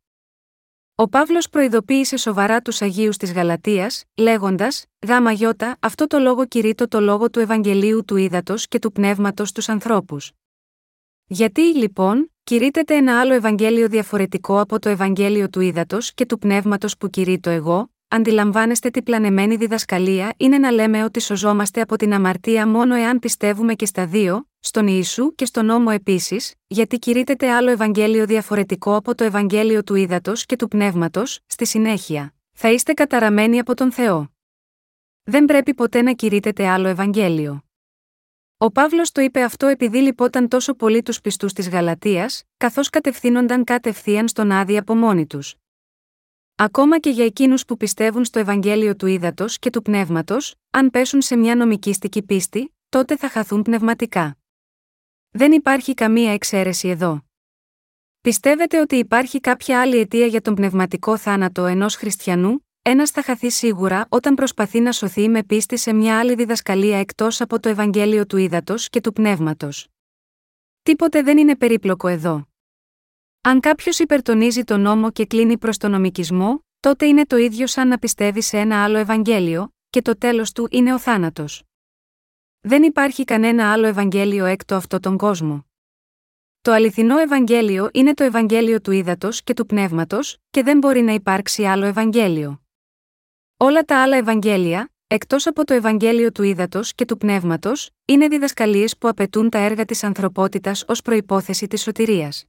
Ο 0.95 1.09
Παύλος 1.09 1.49
προειδοποίησε 1.49 2.17
σοβαρά 2.17 2.61
τους 2.61 2.81
Αγίους 2.81 3.17
της 3.17 3.33
Γαλατείας, 3.33 4.03
λέγοντας: 4.17 4.85
Γάμα 5.07 5.31
γιώτα, 5.31 5.77
αυτό 5.79 6.07
το 6.07 6.19
λόγο 6.19 6.45
κηρύττω 6.45 6.87
το 6.87 6.99
λόγο 6.99 7.29
του 7.29 7.39
Ευαγγελίου 7.39 8.05
του 8.05 8.15
Ήδατος 8.15 8.67
και 8.67 8.79
του 8.79 8.91
Πνεύματος 8.91 9.49
στου 9.49 9.71
ανθρώπους. 9.71 10.31
Γιατί, 11.25 11.61
λοιπόν, 11.61 12.31
κηρύττεται 12.43 12.95
ένα 12.95 13.19
άλλο 13.19 13.33
Ευαγγέλιο 13.33 13.87
διαφορετικό 13.87 14.59
από 14.59 14.79
το 14.79 14.89
Ευαγγέλιο 14.89 15.49
του 15.49 15.59
Ήδατος 15.59 16.13
και 16.13 16.25
του 16.25 16.37
Πνεύματος 16.37 16.97
που 16.97 17.09
κηρύττω 17.09 17.49
εγώ, 17.49 17.89
αντιλαμβάνεστε 18.09 18.89
τι 18.89 19.01
πλανεμένη 19.01 19.55
διδασκαλία 19.55 20.33
είναι 20.37 20.57
να 20.57 20.71
λέμε 20.71 21.03
ότι 21.03 21.19
σωζόμαστε 21.19 21.81
από 21.81 21.95
την 21.95 22.13
αμαρτία 22.13 22.67
μόνο 22.67 22.95
εάν 22.95 23.19
πιστεύουμε 23.19 23.73
και 23.73 23.85
στα 23.85 24.05
δύο, 24.05 24.47
στον 24.59 24.87
Ιησού 24.87 25.35
και 25.35 25.45
στον 25.45 25.65
νόμο 25.65 25.89
επίσης, 25.93 26.53
γιατί 26.67 26.99
κηρύτεται 26.99 27.51
άλλο 27.51 27.69
Ευαγγέλιο 27.69 28.25
διαφορετικό 28.25 28.95
από 28.95 29.15
το 29.15 29.23
Ευαγγέλιο 29.23 29.83
του 29.83 29.95
Ήδατος 29.95 30.45
και 30.45 30.55
του 30.55 30.67
Πνεύματος, 30.67 31.39
στη 31.45 31.65
συνέχεια. 31.65 32.33
Θα 32.51 32.71
είστε 32.71 32.93
καταραμένοι 32.93 33.59
από 33.59 33.75
τον 33.75 33.91
Θεό. 33.91 34.31
Δεν 35.23 35.45
πρέπει 35.45 35.73
ποτέ 35.73 36.01
να 36.01 36.13
κηρύτεται 36.13 36.67
άλλο 36.67 36.87
Ευαγγέλιο. 36.87 37.63
Ο 38.57 38.71
Παύλος 38.71 39.11
το 39.11 39.21
είπε 39.21 39.41
αυτό 39.41 39.67
επειδή 39.67 39.97
λυπόταν 39.97 40.47
τόσο 40.47 40.73
πολύ 40.73 41.01
τους 41.01 41.21
πιστούς 41.21 41.53
της 41.53 41.69
Γαλατεία, 41.69 42.29
καθώς 42.57 42.89
κατευθύνονταν 42.89 43.63
κατευθείαν 43.63 44.27
στον 44.27 44.51
άδει 44.51 44.77
από 44.77 44.95
μόνοι 44.95 45.25
τους. 45.25 45.55
Ακόμα 46.61 46.99
και 46.99 47.09
για 47.09 47.25
εκείνους 47.25 47.65
που 47.65 47.77
πιστεύουν 47.77 48.25
στο 48.25 48.39
Ευαγγέλιο 48.39 48.95
του 48.95 49.05
Ήδατος 49.07 49.59
και 49.59 49.69
του 49.69 49.81
Πνεύματος, 49.81 50.55
αν 50.69 50.89
πέσουν 50.89 51.21
σε 51.21 51.35
μια 51.35 51.55
νομικήστικη 51.55 52.23
πίστη, 52.23 52.75
τότε 52.89 53.17
θα 53.17 53.29
χαθούν 53.29 53.61
πνευματικά. 53.61 54.37
Δεν 55.29 55.51
υπάρχει 55.51 55.93
καμία 55.93 56.33
εξαίρεση 56.33 56.87
εδώ. 56.87 57.25
Πιστεύετε 58.21 58.79
ότι 58.79 58.95
υπάρχει 58.95 59.39
κάποια 59.39 59.81
άλλη 59.81 59.97
αιτία 59.97 60.25
για 60.25 60.41
τον 60.41 60.55
πνευματικό 60.55 61.17
θάνατο 61.17 61.65
ενός 61.65 61.95
χριστιανού, 61.95 62.67
ένας 62.81 63.09
θα 63.09 63.23
χαθεί 63.23 63.49
σίγουρα 63.49 64.05
όταν 64.09 64.35
προσπαθεί 64.35 64.79
να 64.79 64.91
σωθεί 64.91 65.29
με 65.29 65.43
πίστη 65.43 65.77
σε 65.77 65.93
μια 65.93 66.19
άλλη 66.19 66.35
διδασκαλία 66.35 66.99
εκτός 66.99 67.41
από 67.41 67.59
το 67.59 67.69
Ευαγγέλιο 67.69 68.25
του 68.25 68.37
Ήδατος 68.37 68.89
και 68.89 69.01
του 69.01 69.13
Πνεύματος. 69.13 69.87
Τίποτε 70.83 71.21
δεν 71.21 71.37
είναι 71.37 71.55
περίπλοκο 71.55 72.07
εδώ. 72.07 72.48
Αν 73.49 73.59
κάποιος 73.59 73.99
υπερτονίζει 73.99 74.63
τον 74.63 74.81
νόμο 74.81 75.11
και 75.11 75.25
κλείνει 75.25 75.57
προς 75.57 75.77
τον 75.77 75.91
νομικισμό, 75.91 76.65
τότε 76.79 77.05
είναι 77.05 77.25
το 77.25 77.37
ίδιο 77.37 77.67
σαν 77.67 77.87
να 77.87 77.97
πιστεύει 77.97 78.41
σε 78.41 78.57
ένα 78.57 78.83
άλλο 78.83 78.97
Ευαγγέλιο, 78.97 79.73
και 79.89 80.01
το 80.01 80.17
τέλος 80.17 80.51
του 80.51 80.67
είναι 80.71 80.93
ο 80.93 80.99
θάνατος. 80.99 81.63
Δεν 82.59 82.83
υπάρχει 82.83 83.23
κανένα 83.23 83.71
άλλο 83.71 83.85
Ευαγγέλιο 83.87 84.45
έκτο 84.45 84.75
αυτό 84.75 84.99
τον 84.99 85.17
κόσμο. 85.17 85.65
Το 86.61 86.71
αληθινό 86.71 87.17
Ευαγγέλιο 87.17 87.89
είναι 87.93 88.13
το 88.13 88.23
Ευαγγέλιο 88.23 88.81
του 88.81 88.91
ύδατος 88.91 89.43
και 89.43 89.53
του 89.53 89.65
πνεύματος, 89.65 90.37
και 90.49 90.63
δεν 90.63 90.77
μπορεί 90.77 91.01
να 91.01 91.13
υπάρξει 91.13 91.65
άλλο 91.65 91.85
Ευαγγέλιο. 91.85 92.61
Όλα 93.57 93.83
τα 93.83 94.01
άλλα 94.01 94.17
Ευαγγέλια, 94.17 94.93
εκτός 95.07 95.47
από 95.47 95.65
το 95.65 95.73
Ευαγγέλιο 95.73 96.31
του 96.31 96.43
ύδατος 96.43 96.93
και 96.93 97.05
του 97.05 97.17
πνεύματος, 97.17 97.89
είναι 98.05 98.27
διδασκαλίες 98.27 98.97
που 98.97 99.07
απαιτούν 99.07 99.49
τα 99.49 99.57
έργα 99.57 99.85
της 99.85 100.03
ανθρωπότητας 100.03 100.83
ως 100.87 101.01
προπόθεση 101.01 101.67
της 101.67 101.81
σωτηρίας. 101.81 102.43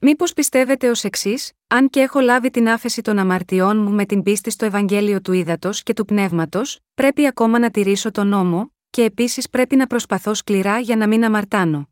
Μήπως 0.00 0.32
πιστεύετε 0.32 0.90
ως 0.90 1.04
εξής, 1.04 1.52
αν 1.66 1.90
και 1.90 2.00
έχω 2.00 2.20
λάβει 2.20 2.50
την 2.50 2.68
άφεση 2.68 3.02
των 3.02 3.18
αμαρτιών 3.18 3.82
μου 3.82 3.90
με 3.90 4.04
την 4.04 4.22
πίστη 4.22 4.50
στο 4.50 4.64
Ευαγγέλιο 4.64 5.20
του 5.20 5.32
Ήδατος 5.32 5.82
και 5.82 5.92
του 5.92 6.04
Πνεύματος, 6.04 6.78
πρέπει 6.94 7.26
ακόμα 7.26 7.58
να 7.58 7.70
τηρήσω 7.70 8.10
τον 8.10 8.26
νόμο, 8.26 8.72
και 8.90 9.02
επίσης 9.02 9.48
πρέπει 9.48 9.76
να 9.76 9.86
προσπαθώ 9.86 10.34
σκληρά 10.34 10.78
για 10.78 10.96
να 10.96 11.08
μην 11.08 11.24
αμαρτάνω. 11.24 11.88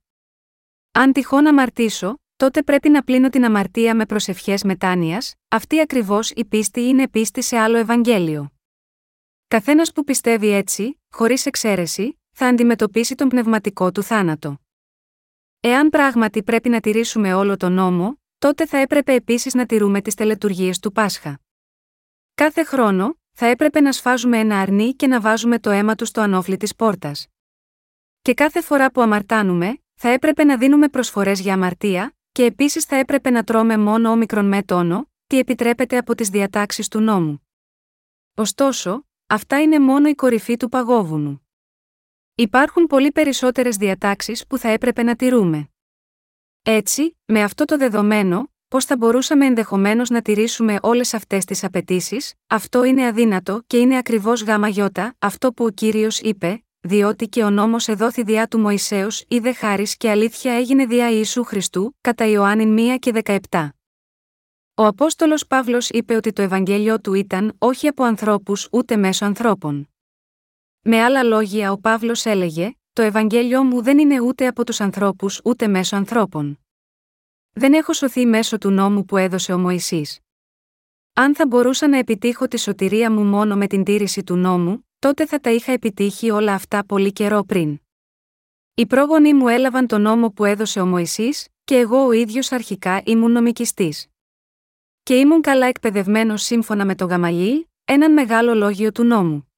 Αν 0.93 1.13
τυχόν 1.13 1.47
αμαρτήσω, 1.47 2.21
τότε 2.37 2.63
πρέπει 2.63 2.89
να 2.89 3.03
πλύνω 3.03 3.29
την 3.29 3.45
αμαρτία 3.45 3.95
με 3.95 4.07
προσευχές 4.07 4.63
μετάνοιας, 4.63 5.35
αυτή 5.49 5.81
ακριβώς 5.81 6.31
η 6.31 6.45
πίστη 6.45 6.81
είναι 6.81 7.09
πίστη 7.09 7.43
σε 7.43 7.57
άλλο 7.57 7.77
Ευαγγέλιο. 7.77 8.51
Καθένας 9.49 9.93
που 9.93 10.05
πιστεύει 10.05 10.49
έτσι, 10.49 11.01
χωρίς 11.11 11.47
εξαίρεση, 11.47 12.21
θα 12.31 12.47
αντιμετωπίσει 12.47 13.15
τον 13.15 13.29
πνευματικό 13.29 13.93
του 13.93 14.03
θάνατο. 14.03 14.66
Εάν 15.69 15.89
πράγματι 15.89 16.43
πρέπει 16.43 16.69
να 16.69 16.81
τηρήσουμε 16.81 17.35
όλο 17.35 17.57
τον 17.57 17.73
νόμο, 17.73 18.21
τότε 18.39 18.67
θα 18.67 18.79
έπρεπε 18.79 19.13
επίσης 19.13 19.55
να 19.55 19.67
τηρούμε 19.67 20.01
τις 20.01 20.15
τελετουργίες 20.15 20.79
του 20.79 20.93
Πάσχα. 20.93 21.41
Κάθε 22.35 22.65
χρόνο, 22.65 23.19
θα 23.33 23.47
έπρεπε 23.47 23.81
να 23.81 23.93
σφάζουμε 23.93 24.39
ένα 24.39 24.61
αρνί 24.61 24.95
και 24.95 25.07
να 25.07 25.21
βάζουμε 25.21 25.59
το 25.59 25.71
αίμα 25.71 25.95
του 25.95 26.05
στο 26.05 26.21
ανώφλι 26.21 26.57
της 26.57 26.75
πόρτας. 26.75 27.27
Και 28.23 28.35
κάθε 28.35 28.61
φορά 28.61 28.91
που 28.91 29.01
αμαρτάνουμε, 29.01 29.83
θα 29.95 30.09
έπρεπε 30.09 30.45
να 30.45 30.57
δίνουμε 30.57 30.89
προσφορές 30.89 31.41
για 31.41 31.55
αμαρτία, 31.55 32.17
και 32.33 32.45
επίσης 32.45 32.85
θα 32.85 32.97
έπρεπε 32.97 33.31
να 33.31 33.45
τρώμε 33.45 33.77
μόνο 33.77 34.11
όμικρον 34.11 34.49
με 34.49 34.63
τόνο, 34.63 35.11
τι 35.27 35.39
επιτρέπεται 35.39 35.97
από 35.97 36.15
τις 36.15 36.29
διατάξεις 36.29 36.89
του 36.89 37.01
νόμου. 37.01 37.47
Ωστόσο, 38.35 39.07
αυτά 39.27 39.63
είναι 39.63 39.79
μόνο 39.79 40.09
η 40.09 40.15
κορυφή 40.15 40.57
του 40.57 40.69
παγόβουνου. 40.69 41.46
Υπάρχουν 42.39 42.87
πολύ 42.87 43.13
περισσότερες 43.13 43.77
διατάξεις 43.77 44.47
που 44.47 44.59
θα 44.59 44.69
έπρεπε 44.69 45.03
να 45.03 45.17
τηρούμε. 45.17 45.69
Έτσι, 46.63 47.17
με 47.25 47.43
αυτό 47.43 47.65
το 47.65 47.77
δεδομένο, 47.77 48.51
πώς 48.69 48.85
θα 48.85 48.97
μπορούσαμε 48.97 49.47
ενδεχομένως 49.47 50.11
να 50.11 50.23
τηρήσουμε 50.23 50.79
όλες 50.83 51.15
αυτές 51.15 51.45
τις 51.45 51.65
απαιτήσεις, 51.65 52.35
αυτό 52.47 52.85
είναι 52.85 53.07
αδύνατο 53.07 53.63
και 53.67 53.77
είναι 53.77 53.97
ακριβώς 53.97 54.43
γάμα 54.43 54.69
γιώτα, 54.69 55.15
αυτό 55.19 55.53
που 55.53 55.65
ο 55.65 55.71
κύριος 55.71 56.21
είπε, 56.21 56.65
διότι 56.81 57.29
και 57.29 57.43
ο 57.43 57.51
νόμος 57.51 57.89
εδόθη 57.89 58.23
διά 58.23 58.47
του 58.47 58.59
Μωησέω, 58.59 59.09
είδε 59.29 59.53
χάρη 59.53 59.87
και 59.97 60.11
αλήθεια 60.11 60.53
έγινε 60.53 60.87
διά 60.87 61.11
Ιησού 61.11 61.45
Χριστού, 61.45 61.97
κατά 62.01 62.27
Ιωάννη 62.27 62.95
1 62.95 62.99
και 62.99 63.13
17. 63.51 63.69
Ο 64.75 64.85
Απόστολος 64.85 65.47
Παύλος 65.47 65.89
είπε 65.89 66.15
ότι 66.15 66.33
το 66.33 66.43
Ευαγγέλιο 66.43 67.01
του 67.01 67.15
ήταν 67.15 67.55
όχι 67.59 67.89
από 67.89 68.05
ανθρώπους 68.05 68.69
ούτε 68.71 68.97
μέσω 68.97 69.25
ανθρώπων. 69.25 69.89
Με 70.89 71.03
άλλα 71.03 71.23
λόγια, 71.23 71.73
ο 71.73 71.79
Παύλος 71.79 72.25
έλεγε: 72.25 72.77
Το 72.93 73.03
Ευαγγέλιο 73.03 73.63
μου 73.63 73.83
δεν 73.83 73.99
είναι 73.99 74.21
ούτε 74.21 74.47
από 74.47 74.65
τους 74.65 74.81
ανθρώπους 74.81 75.41
ούτε 75.45 75.67
μέσω 75.67 75.97
ανθρώπων. 75.97 76.61
Δεν 77.53 77.73
έχω 77.73 77.93
σωθεί 77.93 78.27
μέσω 78.27 78.59
του 78.59 78.71
νόμου 78.71 79.05
που 79.05 79.17
έδωσε 79.17 79.53
ο 79.53 79.59
Μωυσής. 79.59 80.21
Αν 81.13 81.35
θα 81.35 81.47
μπορούσα 81.47 81.89
να 81.89 81.99
επιτύχω 81.99 82.49
τη 82.49 82.59
σωτηρία 82.59 83.13
μου 83.13 83.25
μόνο 83.25 83.57
με 83.57 83.67
την 83.67 83.85
τήρηση 83.85 84.23
του 84.23 84.37
νόμου, 84.37 84.89
τότε 84.99 85.27
θα 85.27 85.41
τα 85.41 85.51
είχα 85.51 85.73
επιτύχει 85.73 86.31
όλα 86.31 86.55
αυτά 86.55 86.85
πολύ 86.87 87.13
καιρό 87.13 87.45
πριν. 87.45 87.79
Οι 88.75 88.87
πρόγονοι 88.87 89.35
μου 89.35 89.49
έλαβαν 89.49 89.87
τον 89.87 90.01
νόμο 90.01 90.31
που 90.31 90.45
έδωσε 90.45 90.81
ο 90.81 90.87
Μωυσής, 90.87 91.49
και 91.65 91.77
εγώ 91.77 92.07
ο 92.07 92.13
ίδιος 92.13 92.53
αρχικά 92.53 93.03
ήμουν 93.05 93.33
νομικιστής. 93.33 94.07
Και 95.03 95.15
ήμουν 95.15 95.41
καλά 95.41 95.67
εκπαιδευμένος 95.67 96.43
σύμφωνα 96.43 96.85
με 96.85 96.95
το 96.95 97.05
Γαμαλί, 97.05 97.71
έναν 97.85 98.13
μεγάλο 98.13 98.55
λόγιο 98.55 98.93
του 98.93 99.05
νόμου. 99.05 99.51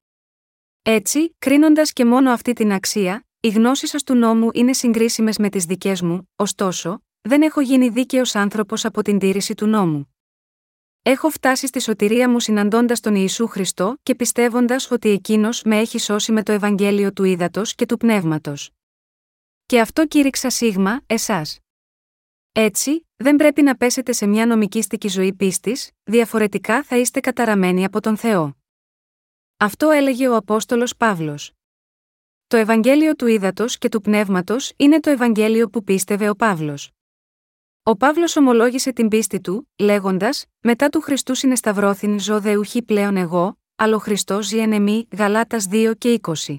Έτσι, 0.81 1.35
κρίνοντας 1.39 1.93
και 1.93 2.05
μόνο 2.05 2.31
αυτή 2.31 2.53
την 2.53 2.71
αξία, 2.71 3.27
οι 3.39 3.49
γνώσεις 3.49 3.89
σα 3.89 3.97
του 3.97 4.15
νόμου 4.15 4.49
είναι 4.53 4.73
συγκρίσιμες 4.73 5.37
με 5.37 5.49
τις 5.49 5.65
δικές 5.65 6.01
μου, 6.01 6.29
ωστόσο, 6.35 7.03
δεν 7.21 7.41
έχω 7.41 7.61
γίνει 7.61 7.89
δίκαιος 7.89 8.35
άνθρωπος 8.35 8.85
από 8.85 9.01
την 9.01 9.19
τήρηση 9.19 9.53
του 9.53 9.65
νόμου. 9.65 10.13
Έχω 11.01 11.29
φτάσει 11.29 11.67
στη 11.67 11.81
σωτηρία 11.81 12.29
μου 12.29 12.39
συναντώντας 12.39 12.99
τον 12.99 13.15
Ιησού 13.15 13.47
Χριστό 13.47 13.97
και 14.03 14.15
πιστεύοντας 14.15 14.91
ότι 14.91 15.09
εκείνος 15.09 15.63
με 15.63 15.77
έχει 15.77 15.99
σώσει 15.99 16.31
με 16.31 16.43
το 16.43 16.51
Ευαγγέλιο 16.51 17.13
του 17.13 17.23
ύδατο 17.23 17.61
και 17.65 17.85
του 17.85 17.97
πνεύματος. 17.97 18.69
Και 19.65 19.79
αυτό 19.79 20.07
κήρυξα 20.07 20.49
σίγμα, 20.49 21.01
εσάς. 21.05 21.59
Έτσι, 22.51 23.07
δεν 23.15 23.35
πρέπει 23.35 23.61
να 23.61 23.75
πέσετε 23.75 24.11
σε 24.11 24.25
μια 24.25 24.45
νομικήστικη 24.45 25.07
ζωή 25.07 25.33
πίστης, 25.33 25.91
διαφορετικά 26.03 26.83
θα 26.83 26.97
είστε 26.97 27.19
καταραμένοι 27.19 27.85
από 27.85 28.01
τον 28.01 28.17
Θεό. 28.17 28.58
Αυτό 29.61 29.89
έλεγε 29.89 30.27
ο 30.27 30.35
Απόστολος 30.35 30.95
Παύλος. 30.95 31.51
Το 32.47 32.57
Ευαγγέλιο 32.57 33.15
του 33.15 33.27
Ήδατος 33.27 33.77
και 33.77 33.89
του 33.89 34.01
Πνεύματος 34.01 34.73
είναι 34.75 34.99
το 34.99 35.09
Ευαγγέλιο 35.09 35.69
που 35.69 35.83
πίστευε 35.83 36.29
ο 36.29 36.35
Παύλος. 36.35 36.91
Ο 37.83 37.95
Παύλος 37.95 38.35
ομολόγησε 38.35 38.93
την 38.93 39.07
πίστη 39.07 39.41
του, 39.41 39.69
λέγοντας: 39.77 40.45
Μετά 40.59 40.89
του 40.89 41.01
Χριστού 41.01 41.35
συνεσταυρώθην 41.35 42.19
ζω 42.19 42.39
δεουχή 42.39 42.81
πλέον 42.81 43.17
εγώ, 43.17 43.59
αλλά 43.75 43.95
ο 43.95 43.99
Χριστός 43.99 44.47
ζει 44.47 44.57
εν 44.57 44.71
εμή, 44.71 45.07
Γαλάτας 45.17 45.67
2 45.71 45.93
και 45.97 46.19
20. 46.21 46.57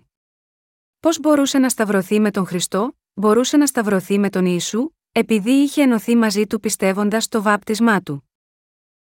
Πώς 1.01 1.21
μπορούσε 1.21 1.59
να 1.59 1.69
σταυρωθεί 1.69 2.21
με 2.21 2.31
τον 2.31 2.47
Χριστό, 2.47 2.99
μπορούσε 3.15 3.57
να 3.57 3.67
σταυρωθεί 3.67 4.19
με 4.19 4.31
τον 4.31 4.45
Ιησού, 4.45 4.91
επειδή 5.13 5.51
είχε 5.51 5.83
ενωθεί 5.83 6.17
μαζί 6.17 6.47
του 6.47 6.61
πιστεύοντας 6.61 7.29
το 7.29 7.43
βάπτισμά 7.43 8.01
του. 8.03 8.31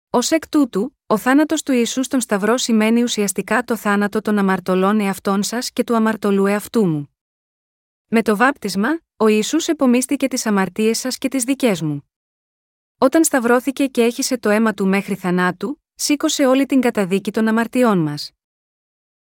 Ω 0.09 0.19
εκ 0.29 0.49
τούτου, 0.49 0.97
ο 1.13 1.17
θάνατος 1.17 1.63
του 1.63 1.71
Ιησού 1.71 2.03
στον 2.03 2.21
Σταυρό 2.21 2.57
σημαίνει 2.57 3.03
ουσιαστικά 3.03 3.63
το 3.63 3.77
θάνατο 3.77 4.21
των 4.21 4.37
αμαρτωλών 4.37 4.99
εαυτών 4.99 5.43
σας 5.43 5.71
και 5.71 5.83
του 5.83 5.95
αμαρτωλού 5.95 6.45
εαυτού 6.45 6.87
μου. 6.87 7.15
Με 8.07 8.21
το 8.21 8.35
βάπτισμα, 8.35 8.99
ο 9.17 9.27
Ισού 9.27 9.57
επομίστηκε 9.65 10.27
τις 10.27 10.45
αμαρτίες 10.45 10.97
σας 10.99 11.17
και 11.17 11.27
τις 11.27 11.43
δικές 11.43 11.81
μου. 11.81 12.09
Όταν 12.97 13.23
σταυρώθηκε 13.23 13.85
και 13.85 14.03
έχισε 14.03 14.37
το 14.37 14.49
αίμα 14.49 14.73
του 14.73 14.87
μέχρι 14.87 15.15
θανάτου, 15.15 15.81
σήκωσε 15.95 16.45
όλη 16.45 16.65
την 16.65 16.81
καταδίκη 16.81 17.31
των 17.31 17.47
αμαρτιών 17.47 17.97
μας. 17.97 18.31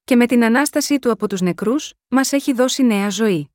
Και 0.04 0.16
με 0.16 0.26
την 0.26 0.44
ανάστασή 0.44 1.00
του 1.00 1.12
από 1.12 1.28
τους 1.28 1.42
νεκρούς, 1.42 1.94
μας 2.08 2.32
έχει 2.32 2.54
δώσει 2.54 2.84
νέα 2.84 3.10
ζωή. 3.10 3.52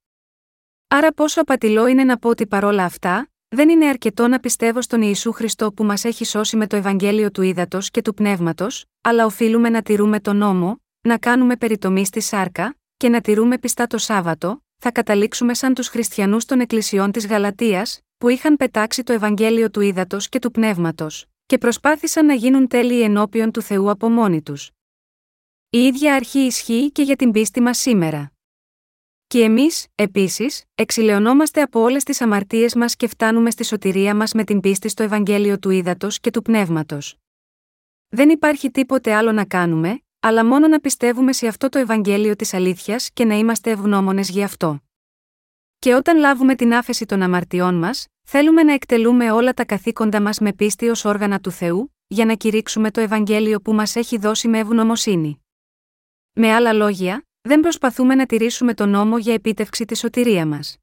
Άρα, 0.89 1.13
πόσο 1.13 1.41
απατηλό 1.41 1.87
είναι 1.87 2.05
να 2.05 2.19
πω 2.19 2.29
ότι 2.29 2.47
παρόλα 2.47 2.85
αυτά, 2.85 3.31
δεν 3.49 3.69
είναι 3.69 3.89
αρκετό 3.89 4.29
να 4.29 4.41
πιστεύω 4.41 4.83
στον 4.83 5.03
Ιησού 5.03 5.33
Χριστό 5.33 5.73
που 5.73 5.85
μας 5.85 6.05
έχει 6.05 6.25
σώσει 6.25 6.57
με 6.57 6.67
το 6.67 6.77
Ευαγγέλιο 6.77 7.31
του 7.31 7.43
Ήδατος 7.43 7.91
και 7.91 8.03
του 8.03 8.15
Πνεύματος, 8.15 8.85
αλλά 9.01 9.25
οφείλουμε 9.25 9.69
να 9.69 9.83
τηρούμε 9.83 10.21
τον 10.21 10.37
νόμο, 10.37 10.81
να 11.01 11.19
κάνουμε 11.19 11.57
περιτομή 11.57 12.07
στη 12.07 12.21
σάρκα, 12.21 12.77
και 12.97 13.09
να 13.09 13.21
τηρούμε 13.21 13.59
πιστά 13.59 13.87
το 13.87 13.99
Σάββατο, 13.99 14.63
θα 14.77 14.93
καταλήξουμε 14.93 15.55
σαν 15.55 15.75
τους 15.75 15.89
χριστιανούς 15.89 16.45
των 16.45 16.61
εκκλησιών 16.61 17.13
της 17.13 17.27
Γαλατείας, 17.27 18.01
που 18.19 18.29
είχαν 18.29 18.57
πετάξει 18.57 19.03
το 19.03 19.13
Ευαγγέλιο 19.13 19.71
του 19.71 19.81
Ήδατος 19.81 20.29
και 20.29 20.39
του 20.39 20.51
Πνεύματος, 20.51 21.27
και 21.47 21.59
προσπάθησαν 21.59 22.27
να 22.27 22.35
γίνουν 22.35 22.69
τέλειοι 22.69 23.01
ενώπιον 23.03 23.51
του 23.51 23.63
Θεού 23.63 23.91
από 23.91 24.09
μόνοι 24.09 24.43
τους. 24.43 24.71
Η 25.71 25.79
ίδια 25.79 26.15
αρχή 26.15 26.39
ισχύει 26.39 26.91
και 26.93 27.03
για 27.03 27.17
την 27.17 27.31
πίστη 27.31 27.61
μας 27.61 27.79
σήμερα. 27.79 28.36
Και 29.29 29.43
εμείς, 29.43 29.87
επίσης, 29.95 30.65
εξηλαιωνόμαστε 30.75 31.63
από 31.63 31.81
όλες 31.81 32.05
τις 32.05 32.21
αμαρτίες 32.21 32.75
μας 32.75 32.97
και 32.97 33.07
φτάνουμε 33.07 33.51
στη 33.51 33.65
σωτηρία 33.65 34.15
μας 34.15 34.33
με 34.33 34.45
την 34.45 34.61
πίστη 34.61 34.89
στο 34.89 35.03
Ευαγγέλιο 35.03 35.59
του 35.59 35.71
Ήδατος 35.71 36.21
και 36.21 36.31
του 36.31 36.43
Πνεύματος. 36.43 37.17
Δεν 38.09 38.29
υπάρχει 38.29 38.71
τίποτε 38.71 39.15
άλλο 39.15 39.33
να 39.33 39.45
κάνουμε, 39.45 40.01
αλλά 40.21 40.45
μόνο 40.45 40.69
να 40.69 40.81
πιστεύουμε 40.81 41.33
σε 41.33 41.47
αυτό 41.47 41.69
το 41.69 41.79
Ευαγγέλιο 41.79 42.37
της 42.37 42.55
αλήθειας 42.55 43.11
και 43.13 43.25
να 43.25 43.35
είμαστε 43.35 43.71
ευγνώμονες 43.71 44.29
γι' 44.29 44.43
αυτό. 44.43 44.81
Και 45.79 45.95
όταν 45.95 46.19
λάβουμε 46.19 46.55
την 46.55 46.75
άφεση 46.75 47.07
των 47.07 47.23
αμαρτιών 47.23 47.75
μας, 47.75 48.07
θέλουμε 48.23 48.63
να 48.63 48.73
εκτελούμε 48.73 49.31
όλα 49.31 49.55
τα 49.55 49.65
καθήκοντα 49.65 50.21
μας 50.21 50.39
με 50.39 50.53
πίστη 50.53 50.89
ως 50.89 51.05
όργανα 51.05 51.41
του 51.41 51.51
Θεού, 51.51 51.95
για 52.07 52.25
να 52.25 52.35
κηρύξουμε 52.35 52.91
το 52.91 53.01
Ευαγγέλιο 53.01 53.61
που 53.61 53.73
μας 53.73 53.97
έχει 53.97 54.19
δώσει 54.19 54.49
με 54.49 54.59
ευγνωμοσύνη. 54.59 55.45
Με 56.33 56.53
άλλα 56.55 56.73
λόγια, 56.73 57.26
δεν 57.47 57.61
προσπαθούμε 57.61 58.15
να 58.15 58.27
τηρήσουμε 58.27 58.75
τον 58.75 58.89
νόμο 58.89 59.19
για 59.19 59.35
επίτευξη 59.35 59.85
της 59.85 59.99
σωτηρία 59.99 60.47
μας. 60.47 60.77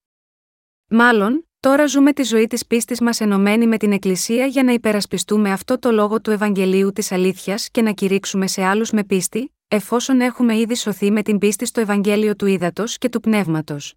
Μάλλον, 0.88 1.48
τώρα 1.60 1.86
ζούμε 1.86 2.14
τη 2.14 2.24
ζωή 2.24 2.48
της 2.48 2.68
πίστης 2.68 3.02
μας 3.02 3.20
ενωμένη 3.20 3.68
με 3.68 3.78
την 3.78 3.92
Εκκλησία 3.92 4.46
για 4.46 4.64
να 4.64 4.72
υπερασπιστούμε 4.72 5.52
αυτό 5.52 5.80
το 5.80 5.92
λόγο 5.92 6.22
του 6.22 6.32
Ευαγγελίου 6.32 6.92
της 6.92 7.12
αλήθειας 7.12 7.70
και 7.70 7.82
να 7.82 7.92
κηρύξουμε 7.92 8.48
σε 8.48 8.64
άλλους 8.64 8.92
με 8.92 9.04
πίστη, 9.04 9.56
εφόσον 9.68 10.22
έχουμε 10.22 10.58
ήδη 10.58 10.76
σωθεί 10.76 11.12
με 11.12 11.22
την 11.22 11.38
πίστη 11.38 11.66
στο 11.66 11.82
Ευαγγέλιο 11.82 12.36
του 12.36 12.46
Ήδατος 12.46 12.98
και 12.98 13.10
του 13.10 13.20
Πνεύματος. 13.20 13.94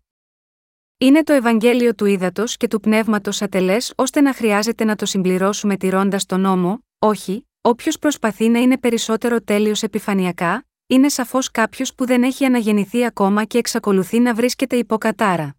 Είναι 0.99 1.23
το 1.23 1.33
Ευαγγέλιο 1.33 1.95
του 1.95 2.05
Ήδατος 2.05 2.57
και 2.57 2.69
του 2.69 2.81
Πνεύματος 2.81 3.43
ατελές 3.43 3.93
ώστε 3.97 4.21
να 4.21 4.35
χρειάζεται 4.35 4.85
να 4.85 4.97
το 4.97 5.07
συμπληρώσουμε 5.07 5.77
τηρώντας 5.77 6.27
τον 6.27 6.41
νόμο, 6.41 6.85
όχι, 6.99 7.49
όποιος 7.61 7.99
προσπαθεί 7.99 8.49
να 8.49 8.59
είναι 8.59 8.79
περισσότερο 8.79 9.41
τέλειος 9.41 9.83
επιφανειακά, 9.83 10.67
είναι 10.87 11.09
σαφώς 11.09 11.51
κάποιος 11.51 11.95
που 11.95 12.07
δεν 12.07 12.23
έχει 12.23 12.45
αναγεννηθεί 12.45 13.05
ακόμα 13.05 13.45
και 13.45 13.59
εξακολουθεί 13.59 14.19
να 14.19 14.35
βρίσκεται 14.35 14.77
υποκατάρα. 14.77 15.57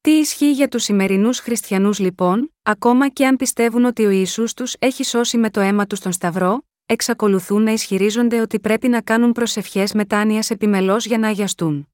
Τι 0.00 0.10
ισχύει 0.10 0.52
για 0.52 0.68
τους 0.68 0.82
σημερινούς 0.82 1.38
χριστιανούς 1.38 1.98
λοιπόν, 1.98 2.54
ακόμα 2.62 3.08
και 3.08 3.26
αν 3.26 3.36
πιστεύουν 3.36 3.84
ότι 3.84 4.04
ο 4.04 4.10
Ιησούς 4.10 4.54
τους 4.54 4.74
έχει 4.78 5.04
σώσει 5.04 5.36
με 5.38 5.50
το 5.50 5.60
αίμα 5.60 5.86
τους 5.86 5.98
στον 5.98 6.12
Σταυρό, 6.12 6.66
εξακολουθούν 6.86 7.62
να 7.62 7.70
ισχυρίζονται 7.70 8.40
ότι 8.40 8.60
πρέπει 8.60 8.88
να 8.88 9.00
κάνουν 9.00 9.32
προσευχές 9.32 9.92
μετάνοιας 9.92 10.50
επιμελώς 10.50 11.06
για 11.06 11.18
να 11.18 11.28
αγιαστούν. 11.28 11.88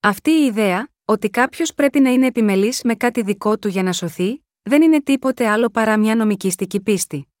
Αυτή 0.00 0.30
η 0.30 0.44
ιδέα, 0.44 0.88
ότι 1.04 1.30
κάποιος 1.30 1.74
πρέπει 1.74 2.00
να 2.00 2.10
είναι 2.10 2.26
επιμελής 2.26 2.82
με 2.82 2.94
κάτι 2.94 3.22
δικό 3.22 3.58
του 3.58 3.68
για 3.68 3.82
να 3.82 3.92
σωθεί, 3.92 4.44
δεν 4.62 4.82
είναι 4.82 5.02
τίποτε 5.02 5.48
άλλο 5.48 5.68
παρά 5.68 5.98
μια 5.98 6.16
νομικιστική 6.16 6.80
πίστη. 6.80 7.31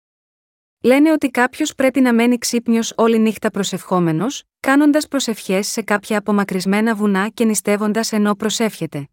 Λένε 0.84 1.12
ότι 1.12 1.30
κάποιος 1.30 1.74
πρέπει 1.74 2.00
να 2.00 2.14
μένει 2.14 2.38
ξύπνιος 2.38 2.92
όλη 2.96 3.18
νύχτα 3.18 3.50
προσευχόμενος, 3.50 4.42
κάνοντας 4.60 5.08
προσευχές 5.08 5.66
σε 5.66 5.82
κάποια 5.82 6.18
απομακρυσμένα 6.18 6.94
βουνά 6.94 7.28
και 7.28 7.44
νηστεύοντας 7.44 8.12
ενώ 8.12 8.34
προσεύχεται. 8.34 9.08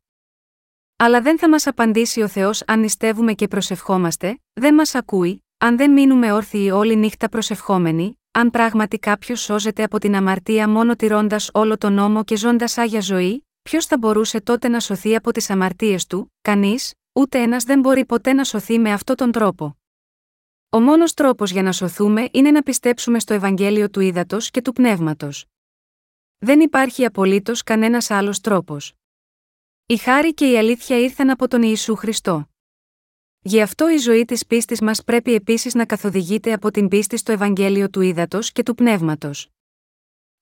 Αλλά 0.96 1.22
δεν 1.22 1.40
θα 1.40 1.50
μας 1.50 1.68
απαντήσει 1.68 2.22
ο 2.22 2.28
Θεός 2.28 2.64
αν 2.68 2.80
νηστεύουμε 2.80 3.34
και 3.34 3.48
προσευχόμαστε, 3.48 4.40
δεν 4.54 4.74
μας 4.74 4.96
ακούει, 4.96 5.44
αν 5.58 5.78
δεν 5.78 5.92
μείνουμε 5.92 6.32
όρθιοι 6.32 6.70
όλη 6.74 6.96
νύχτα 6.96 7.30
προσευχόμενοι, 7.30 8.20
αν 8.32 8.50
πράγματι 8.50 9.00
κάποιος 9.00 9.42
σώζεται 9.42 9.84
από 9.84 10.00
την 10.00 10.16
αμαρτία 10.16 10.70
μόνο 10.70 10.96
τηρώντας 10.96 11.50
όλο 11.54 11.78
τον 11.78 11.94
νόμο 11.94 12.24
και 12.24 12.38
ζώντας 12.38 12.78
άγια 12.78 13.02
ζωή, 13.02 13.48
ποιος 13.62 13.86
θα 13.86 13.98
μπορούσε 13.98 14.42
τότε 14.42 14.68
να 14.68 14.80
σωθεί 14.80 15.16
από 15.16 15.32
τις 15.32 15.50
αμαρτίες 15.50 16.06
του, 16.06 16.34
κανείς, 16.42 16.94
ούτε 17.14 17.42
ένας 17.42 17.64
δεν 17.64 17.80
μπορεί 17.80 18.06
ποτέ 18.06 18.34
να 18.34 18.44
σωθεί 18.44 18.80
με 18.80 18.92
αυτόν 18.92 19.16
τον 19.16 19.32
τρόπο. 19.32 19.79
Ο 20.72 20.80
μόνος 20.80 21.14
τρόπος 21.14 21.52
για 21.52 21.64
να 21.64 21.72
σωθούμε 21.72 22.30
είναι 22.32 22.52
να 22.52 22.62
πιστέψουμε 22.62 23.20
στο 23.20 23.34
Ευαγγέλιο 23.34 23.90
του 23.90 24.00
Ήδατος 24.00 24.52
και 24.52 24.62
του 24.62 24.74
Πνεύματος. 24.74 25.46
Δεν 26.38 26.60
υπάρχει 26.60 27.06
απολύτως 27.06 27.64
κανένας 27.64 28.12
άλλος 28.12 28.40
τρόπος. 28.40 28.94
Η 29.86 29.98
χάρη 29.98 30.34
και 30.34 30.52
η 30.52 30.58
αλήθεια 30.58 31.00
ήρθαν 31.00 31.30
από 31.30 31.48
τον 31.48 31.62
Ιησού 31.62 31.96
Χριστό. 31.96 32.50
Γι' 33.40 33.62
αυτό 33.62 33.90
η 33.90 33.98
ζωή 33.98 34.26
της 34.26 34.46
πίστης 34.46 34.82
μας 34.82 35.04
πρέπει 35.04 35.34
επίσης 35.34 35.74
να 35.74 35.86
καθοδηγείται 35.86 36.54
από 36.54 36.72
την 36.72 36.88
πίστη 36.88 37.18
στο 37.18 37.32
Ευαγγέλιο 37.32 37.90
του 37.90 38.02
Ήδατος 38.02 38.52
και 38.52 38.64
του 38.64 38.76
Πνεύματος. 38.76 39.50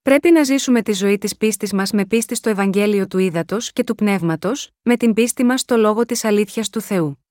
Πρέπει 0.01 0.31
να 0.31 0.43
ζήσουμε 0.43 0.81
τη 0.81 0.93
ζωή 0.93 1.17
της 1.17 1.37
πίστης 1.37 1.73
μας 1.73 1.91
με 1.91 2.05
πίστη 2.05 2.35
στο 2.35 2.49
Ευαγγέλιο 2.49 3.07
του 3.07 3.17
Ήδατος 3.17 3.71
και 3.73 3.83
του 3.83 3.95
Πνεύματος, 3.95 4.69
με 4.81 4.97
την 4.97 5.13
πίστη 5.13 5.43
μας 5.43 5.61
στο 5.61 5.77
λόγο 5.77 6.05
της 6.05 6.23
αλήθειας 6.23 6.69
του 6.69 6.81
Θεού. 6.81 7.26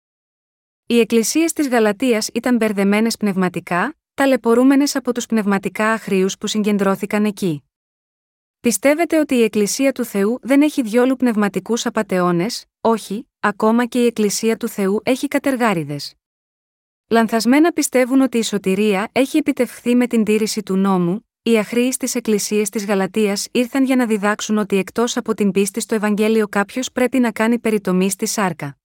Οι 0.89 0.99
εκκλησίες 1.01 1.53
της 1.53 1.69
Γαλατείας 1.69 2.29
ήταν 2.35 2.57
μπερδεμένες 2.57 3.17
πνευματικά, 3.17 3.97
ταλαιπωρούμενες 4.15 4.97
από 4.97 5.15
τους 5.15 5.27
πνευματικά 5.27 5.93
αχρίους 5.93 6.39
που 6.39 6.47
συγκεντρώθηκαν 6.47 7.25
εκεί. 7.25 7.63
Πιστεύετε 8.61 9.19
ότι 9.19 9.35
η 9.35 9.43
Εκκλησία 9.43 9.93
του 9.93 10.05
Θεού 10.05 10.39
δεν 10.43 10.63
έχει 10.63 10.83
διόλου 10.83 11.17
πνευματικούς 11.17 11.87
απαταιώνες, 11.87 12.65
όχι, 12.81 13.29
ακόμα 13.41 13.87
και 13.87 14.03
η 14.03 14.07
Εκκλησία 14.07 14.57
του 14.57 14.69
Θεού 14.69 15.01
έχει 15.05 15.29
κατεργάριδες. 15.29 16.15
Λανθασμένα 17.09 17.73
πιστεύουν 17.73 18.21
ότι 18.21 18.39
η 18.39 18.43
σωτηρία 18.43 19.09
έχει 19.13 19.37
επιτευχθεί 19.37 19.95
με 19.95 20.07
την 20.07 20.25
τήρηση 20.25 20.63
του 20.63 20.77
νόμου, 20.77 21.29
οι 21.43 21.59
αχρήοι 21.59 21.93
στις 21.93 22.15
εκκλησίες 22.15 22.69
της 22.69 22.87
Γαλατείας 22.87 23.49
ήρθαν 23.53 23.85
για 23.85 23.97
να 23.97 24.07
διδάξουν 24.07 24.59
ότι 24.59 24.77
εκτός 24.77 25.17
από 25.17 25.35
την 25.35 25.51
πίστη 25.51 25.81
στο 25.81 25.95
Ευαγγέλιο 25.95 26.49
κάποιος 26.49 26.93
πρέπει 26.93 27.19
να 27.19 27.33
κάνει 27.33 27.59
περιτομή 27.59 28.11
στη 28.11 28.27
σάρκα. 28.27 28.79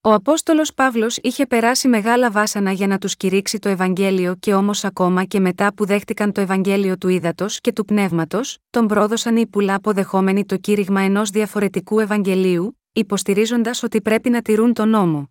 Ο 0.00 0.12
Απόστολος 0.12 0.74
Παύλος 0.74 1.16
είχε 1.16 1.46
περάσει 1.46 1.88
μεγάλα 1.88 2.30
βάσανα 2.30 2.72
για 2.72 2.86
να 2.86 2.98
τους 2.98 3.16
κηρύξει 3.16 3.58
το 3.58 3.68
Ευαγγέλιο 3.68 4.34
και 4.34 4.54
όμως 4.54 4.84
ακόμα 4.84 5.24
και 5.24 5.40
μετά 5.40 5.74
που 5.74 5.86
δέχτηκαν 5.86 6.32
το 6.32 6.40
Ευαγγέλιο 6.40 6.98
του 6.98 7.08
Ήδατος 7.08 7.60
και 7.60 7.72
του 7.72 7.84
Πνεύματος, 7.84 8.58
τον 8.70 8.86
πρόδωσαν 8.86 9.36
οι 9.36 9.46
πουλά 9.46 9.74
αποδεχόμενοι 9.74 10.44
το 10.44 10.56
κήρυγμα 10.56 11.00
ενός 11.00 11.30
διαφορετικού 11.30 12.00
Ευαγγελίου, 12.00 12.80
υποστηρίζοντας 12.92 13.82
ότι 13.82 14.02
πρέπει 14.02 14.30
να 14.30 14.42
τηρούν 14.42 14.72
τον 14.72 14.88
νόμο. 14.88 15.30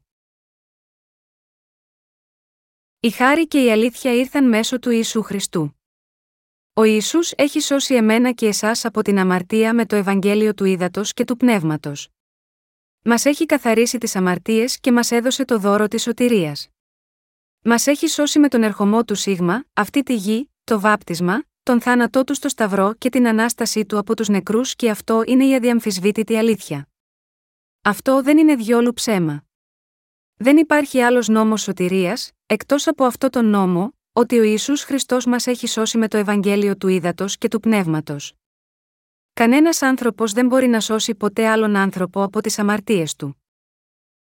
Η 2.99 3.10
χάρη 3.10 3.47
και 3.47 3.63
η 3.63 3.71
αλήθεια 3.71 4.13
ήρθαν 4.13 4.47
μέσω 4.47 4.80
του 4.80 4.89
Ιησού 4.89 5.21
Χριστού. 5.21 5.80
Ο 6.73 6.84
Ιησούς 6.84 7.32
έχει 7.32 7.60
σώσει 7.60 7.95
εμένα 7.95 8.32
και 8.32 8.47
εσάς 8.47 8.86
από 8.86 9.01
την 9.01 9.19
αμαρτία 9.19 9.73
με 9.73 9.86
το 9.86 9.95
Ευαγγέλιο 9.95 10.53
του 10.53 10.65
Ήδατος 10.65 11.13
και 11.13 11.23
του 11.23 11.38
Πνεύματος. 11.38 12.10
Μας 13.10 13.26
έχει 13.26 13.46
καθαρίσει 13.46 13.98
τις 13.98 14.15
αμαρτίες 14.15 14.80
και 14.80 14.91
μας 14.91 15.12
έδωσε 15.12 15.46
το 15.46 15.58
δώρο 15.58 15.88
της 15.88 16.02
σωτηρίας. 16.02 16.67
Μας 17.63 17.88
έχει 17.88 18.08
σώσει 18.08 18.39
με 18.39 18.48
τον 18.48 18.63
ερχομό 18.63 19.04
του 19.04 19.15
Σίγμα, 19.15 19.65
αυτή 19.74 20.04
τη 20.04 20.15
γη, 20.15 20.52
το 20.63 20.80
βάπτισμα, 20.80 21.43
τον 21.63 21.82
θάνατό 21.82 22.24
του 22.24 22.34
στο 22.34 22.50
Σταυρό 22.50 22.93
και 22.98 23.10
την 23.10 23.28
ανάστασή 23.28 23.86
του 23.86 23.98
από 23.98 24.15
τους 24.15 24.28
νεκρούς 24.28 24.76
και 24.76 24.89
αυτό 24.89 25.24
είναι 25.26 25.46
η 25.46 25.56
αδιαμφισβήτητη 25.56 26.36
αλήθεια. 26.36 26.88
Αυτό 27.82 28.22
δεν 28.22 28.38
είναι 28.38 28.56
διόλου 28.56 28.93
ψέμα. 28.93 29.46
Δεν 30.36 30.58
υπάρχει 30.58 31.02
άλλος 31.02 31.28
νόμος 31.28 31.62
σωτηρίας, 31.62 32.32
εκτός 32.46 32.88
από 32.88 33.04
αυτό 33.06 33.30
τον 33.30 33.46
νόμο, 33.46 33.93
ότι 34.13 34.39
ο 34.39 34.43
Ιησούς 34.43 34.84
Χριστός 34.84 35.26
μας 35.26 35.48
έχει 35.48 35.67
σώσει 35.67 35.98
με 35.98 36.08
το 36.08 36.17
Ευαγγέλιο 36.17 36.78
του 36.78 36.88
Ήδατος 36.88 37.38
και 37.38 37.48
του 37.48 37.60
Πνεύματος. 37.60 38.34
Κανένας 39.38 39.82
άνθρωπος 39.82 40.32
δεν 40.32 40.47
μπορεί 40.47 40.67
να 40.67 40.80
σώσει 40.80 41.15
ποτέ 41.15 41.47
άλλον 41.47 41.76
άνθρωπο 41.76 42.23
από 42.23 42.41
τις 42.41 42.60
αμαρτίες 42.60 43.15
του. 43.15 43.43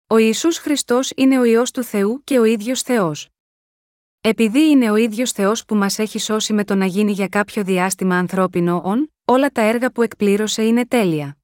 Ο 0.07 0.17
Ιησούς 0.17 0.59
Χριστός 0.59 1.13
είναι 1.17 1.39
ο 1.39 1.45
Υιός 1.45 1.71
του 1.71 1.83
Θεού 1.83 2.23
και 2.25 2.39
ο 2.39 2.45
ίδιος 2.45 2.83
Θεός. 2.83 3.29
Επειδή 4.21 4.71
είναι 4.71 4.91
ο 4.91 4.97
ίδιος 4.97 5.33
Θεός 5.33 5.65
που 5.65 5.75
μας 5.75 5.99
έχει 5.99 6.19
σώσει 6.19 6.53
με 6.53 6.65
το 6.65 6.75
να 6.75 6.87
γίνει 6.87 7.13
για 7.13 7.29
κάποιο 7.29 7.65
διάστημα 7.65 8.19
ανθρώπινο 8.19 8.83
όν, 8.85 9.13
όλα 9.25 9.51
τα 9.51 9.63
έργα 9.63 9.91
που 9.91 10.03
εκπλήρωσε 10.03 10.63
είναι 10.63 10.87
τέλεια. 10.87 11.37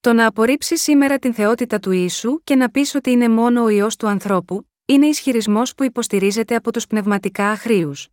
Το 0.00 0.12
να 0.12 0.26
απορρίψει 0.26 0.76
σήμερα 0.76 1.18
την 1.18 1.34
θεότητα 1.34 1.78
του 1.78 1.90
Ιησού 1.90 2.40
και 2.44 2.54
να 2.54 2.70
πεις 2.70 2.94
ότι 2.94 3.10
είναι 3.10 3.28
μόνο 3.28 3.62
ο 3.62 3.68
Υιός 3.68 3.96
του 3.96 4.06
ανθρώπου, 4.06 4.68
είναι 4.84 5.06
ισχυρισμός 5.06 5.74
που 5.74 5.84
υποστηρίζεται 5.84 6.54
από 6.54 6.72
τους 6.72 6.86
πνευματικά 6.86 7.50
αχρίους. 7.50 8.08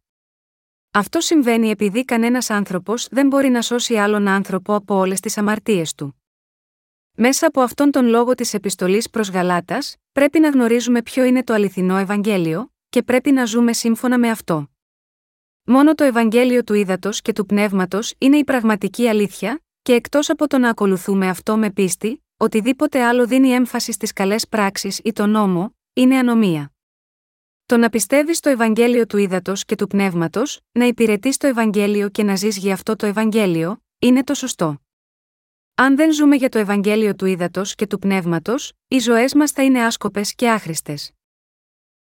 Αυτό 0.98 1.20
συμβαίνει 1.22 1.70
επειδή 1.70 2.06
κανένας 2.06 2.50
άνθρωπος 2.50 3.08
δεν 3.12 3.28
μπορεί 3.28 3.50
να 3.50 3.62
σώσει 3.62 3.96
άλλον 3.96 4.28
άνθρωπο 4.28 4.76
από 4.76 4.96
όλες 4.96 5.20
τις 5.20 5.38
αμαρτίες 5.38 5.94
του. 5.94 6.22
Μέσα 7.12 7.48
από 7.48 7.62
αυτόν 7.62 7.92
τον 7.92 8.06
λόγο 8.06 8.36
της 8.36 8.54
επιστολής 8.54 9.10
προς 9.10 9.30
Γαλάτας, 9.30 9.96
πρέπει 10.12 10.40
να 10.40 10.50
γνωρίζουμε 10.50 11.02
ποιο 11.02 11.24
είναι 11.24 11.44
το 11.44 11.54
αληθινό 11.54 11.98
Ευαγγέλιο, 11.98 12.72
και 12.90 13.04
πρέπει 13.04 13.32
να 13.32 13.46
ζούμε 13.46 13.74
σύμφωνα 13.74 14.18
με 14.18 14.30
αυτό. 14.30 14.70
Μόνο 15.64 15.96
το 15.96 16.04
Ευαγγέλιο 16.04 16.64
του 16.64 16.74
Ήδατος 16.74 17.22
και 17.22 17.34
του 17.34 17.46
Πνεύματος 17.46 18.14
είναι 18.18 18.38
η 18.38 18.44
πραγματική 18.44 19.08
αλήθεια, 19.08 19.62
και 19.82 19.94
εκτός 19.94 20.30
από 20.30 20.48
το 20.48 20.58
να 20.58 20.70
ακολουθούμε 20.70 21.30
αυτό 21.30 21.58
με 21.58 21.72
πίστη, 21.72 22.24
οτιδήποτε 22.38 23.04
άλλο 23.04 23.28
δίνει 23.28 23.50
έμφαση 23.50 23.92
στις 23.92 24.14
καλές 24.14 24.48
πράξεις 24.48 25.00
ή 25.04 25.14
τον 25.14 25.30
νόμο, 25.30 25.76
είναι 25.94 26.18
ανομία. 26.18 26.72
Το 27.68 27.78
να 27.78 27.90
πιστεύεις 27.90 28.38
στο 28.38 28.50
Ευαγγέλιο 28.50 29.06
του 29.06 29.18
Ήδατος 29.18 29.66
και 29.66 29.76
του 29.76 29.88
Πνεύματος, 29.88 30.60
να 30.72 30.86
υπηρετείς 30.86 31.38
το 31.38 31.48
Ευαγγέλιο 31.48 32.10
και 32.10 32.24
να 32.24 32.36
ζεις 32.36 32.58
για 32.58 32.74
αυτό 32.74 32.96
το 32.96 33.06
Ευαγγέλιο, 33.06 33.84
είναι 34.00 34.24
το 34.24 34.34
σωστό. 34.34 34.82
Αν 35.76 35.96
δεν 35.96 36.14
ζούμε 36.14 36.36
για 36.36 36.50
το 36.50 36.58
Ευαγγέλιο 36.58 37.16
του 37.16 37.26
Ήδατος 37.26 37.76
και 37.76 37.88
του 37.88 38.00
Πνεύματος, 38.00 38.74
οι 38.88 39.00
ζωές 39.00 39.34
μας 39.34 39.52
θα 39.52 39.64
είναι 39.64 39.84
άσκοπες 39.84 40.36
και 40.36 40.50
άχρηστες. 40.50 41.12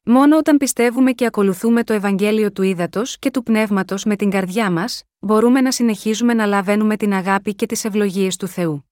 Μόνο 0.04 0.38
όταν 0.38 0.58
πιστεύουμε 0.58 1.12
και 1.12 1.26
ακολουθούμε 1.26 1.84
το 1.84 1.94
Ευαγγέλιο 1.94 2.52
του 2.52 2.62
Ήδατος 2.64 3.20
και 3.20 3.32
του 3.32 3.44
Πνεύματος 3.44 4.04
με 4.04 4.16
την 4.16 4.30
καρδιά 4.30 4.72
μας, 4.72 5.04
μπορούμε 5.20 5.62
να 5.62 5.72
συνεχίζουμε 5.72 6.34
να 6.34 6.46
λαβαίνουμε 6.46 6.98
την 6.98 7.14
αγάπη 7.14 7.56
και 7.56 7.66
τις 7.66 7.86
ευλογίες 7.86 8.36
του 8.36 8.48
Θεού. 8.48 8.89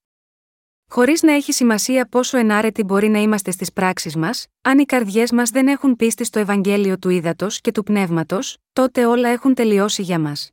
Χωρίς 0.89 1.21
να 1.21 1.33
έχει 1.33 1.51
σημασία 1.51 2.07
πόσο 2.07 2.37
ενάρετοι 2.37 2.83
μπορεί 2.83 3.07
να 3.07 3.19
είμαστε 3.19 3.51
στις 3.51 3.73
πράξεις 3.73 4.15
μας, 4.15 4.47
αν 4.61 4.79
οι 4.79 4.85
καρδιές 4.85 5.31
μας 5.31 5.49
δεν 5.49 5.67
έχουν 5.67 5.95
πίστη 5.95 6.23
στο 6.23 6.39
Ευαγγέλιο 6.39 6.97
του 6.97 7.09
Ήδατος 7.09 7.61
και 7.61 7.71
του 7.71 7.83
Πνεύματος, 7.83 8.57
τότε 8.73 9.05
όλα 9.05 9.29
έχουν 9.29 9.53
τελειώσει 9.53 10.01
για 10.01 10.19
μας. 10.19 10.51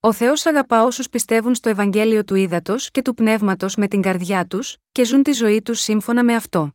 Ο 0.00 0.12
Θεός 0.12 0.46
αγαπά 0.46 0.84
όσους 0.84 1.08
πιστεύουν 1.08 1.54
στο 1.54 1.68
Ευαγγέλιο 1.68 2.24
του 2.24 2.34
Ήδατος 2.34 2.90
και 2.90 3.02
του 3.02 3.14
Πνεύματος 3.14 3.76
με 3.76 3.88
την 3.88 4.02
καρδιά 4.02 4.46
τους, 4.46 4.76
και 4.92 5.04
ζουν 5.04 5.22
τη 5.22 5.32
ζωή 5.32 5.62
τους 5.62 5.80
σύμφωνα 5.80 6.24
με 6.24 6.34
αυτό. 6.34 6.74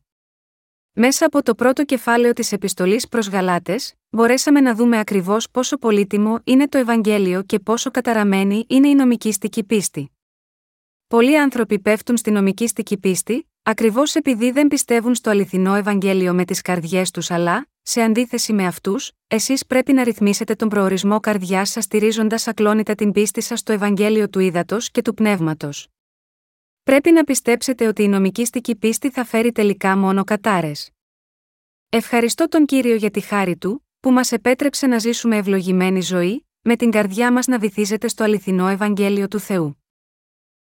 Μέσα 0.94 1.26
από 1.26 1.44
το 1.44 1.56
πρώτο 1.56 1.84
κεφάλαιο 1.84 2.34
της 2.34 2.52
Επιστολής 2.52 3.08
προς 3.08 3.30
Γαλάτες, 3.30 3.94
μπορέσαμε 4.10 4.62
να 4.62 4.76
δούμε 4.76 5.00
ακριβώς 5.00 5.50
πόσο 5.52 5.78
πολύτιμο 5.78 6.40
είναι 6.44 6.68
το 6.68 6.78
Ευαγγέλιο 6.78 7.44
και 7.44 7.60
πόσο 7.60 7.92
καταραμένη 7.92 8.66
είναι 8.68 8.88
η 8.88 8.96
νομικήστικη 8.96 9.64
πίστη. 9.64 10.12
Πολλοί 11.08 11.40
άνθρωποι 11.40 11.80
πέφτουν 11.80 12.18
στη 12.18 12.32
νομικήστικη 12.32 12.98
πίστη, 12.98 13.50
ακριβώς 13.64 14.16
επειδή 14.16 14.52
δεν 14.52 14.68
πιστεύουν 14.68 15.16
στο 15.16 15.30
αληθινό 15.30 15.76
Ευαγγέλιο 15.76 16.34
με 16.34 16.46
τις 16.46 16.62
καρδιές 16.62 17.12
τους, 17.12 17.32
αλλά, 17.32 17.68
σε 17.82 18.02
αντίθεση 18.02 18.54
με 18.54 18.66
αυτούς, 18.66 19.12
εσείς 19.28 19.66
πρέπει 19.66 19.94
να 19.94 20.04
ρυθμίσετε 20.04 20.56
τον 20.56 20.70
προορισμό 20.70 21.20
καρδιάς 21.20 21.70
σας 21.70 21.84
στηρίζοντας 21.84 22.48
ακλόνητα 22.48 22.96
την 22.96 23.12
πίστη 23.12 23.42
σας 23.42 23.60
στο 23.60 23.74
Ευαγγέλιο 23.74 24.30
του 24.30 24.40
Ήδατος 24.40 24.92
και 24.92 25.02
του 25.02 25.14
Πνεύματος. 25.14 25.88
Πρέπει 26.84 27.12
να 27.12 27.24
πιστέψετε 27.24 27.88
ότι 27.88 28.04
η 28.04 28.08
νομικήστικη 28.08 28.76
πίστη 28.76 29.10
θα 29.10 29.24
φέρει 29.24 29.52
τελικά 29.52 29.98
μόνο 29.98 30.24
κατάρες. 30.24 30.90
Ευχαριστώ 31.90 32.48
τον 32.48 32.66
κύριο 32.66 32.96
για 32.96 33.12
τη 33.12 33.20
χάρη 33.20 33.58
του, 33.58 33.88
που 34.00 34.12
μας 34.12 34.32
επέτρεψε 34.32 34.88
να 34.88 34.98
ζήσουμε 34.98 35.38
ευλογημένη 35.38 36.02
ζωή, 36.02 36.48
με 36.62 36.76
την 36.76 36.92
καρδιά 36.92 37.32
μας 37.32 37.48
να 37.48 37.60
βυθίζεται 37.60 38.08
στο 38.08 38.24
αληθινό 38.24 38.68
Ευαγγέλιο 38.68 39.28
του 39.28 39.40
Θεού. 39.40 39.78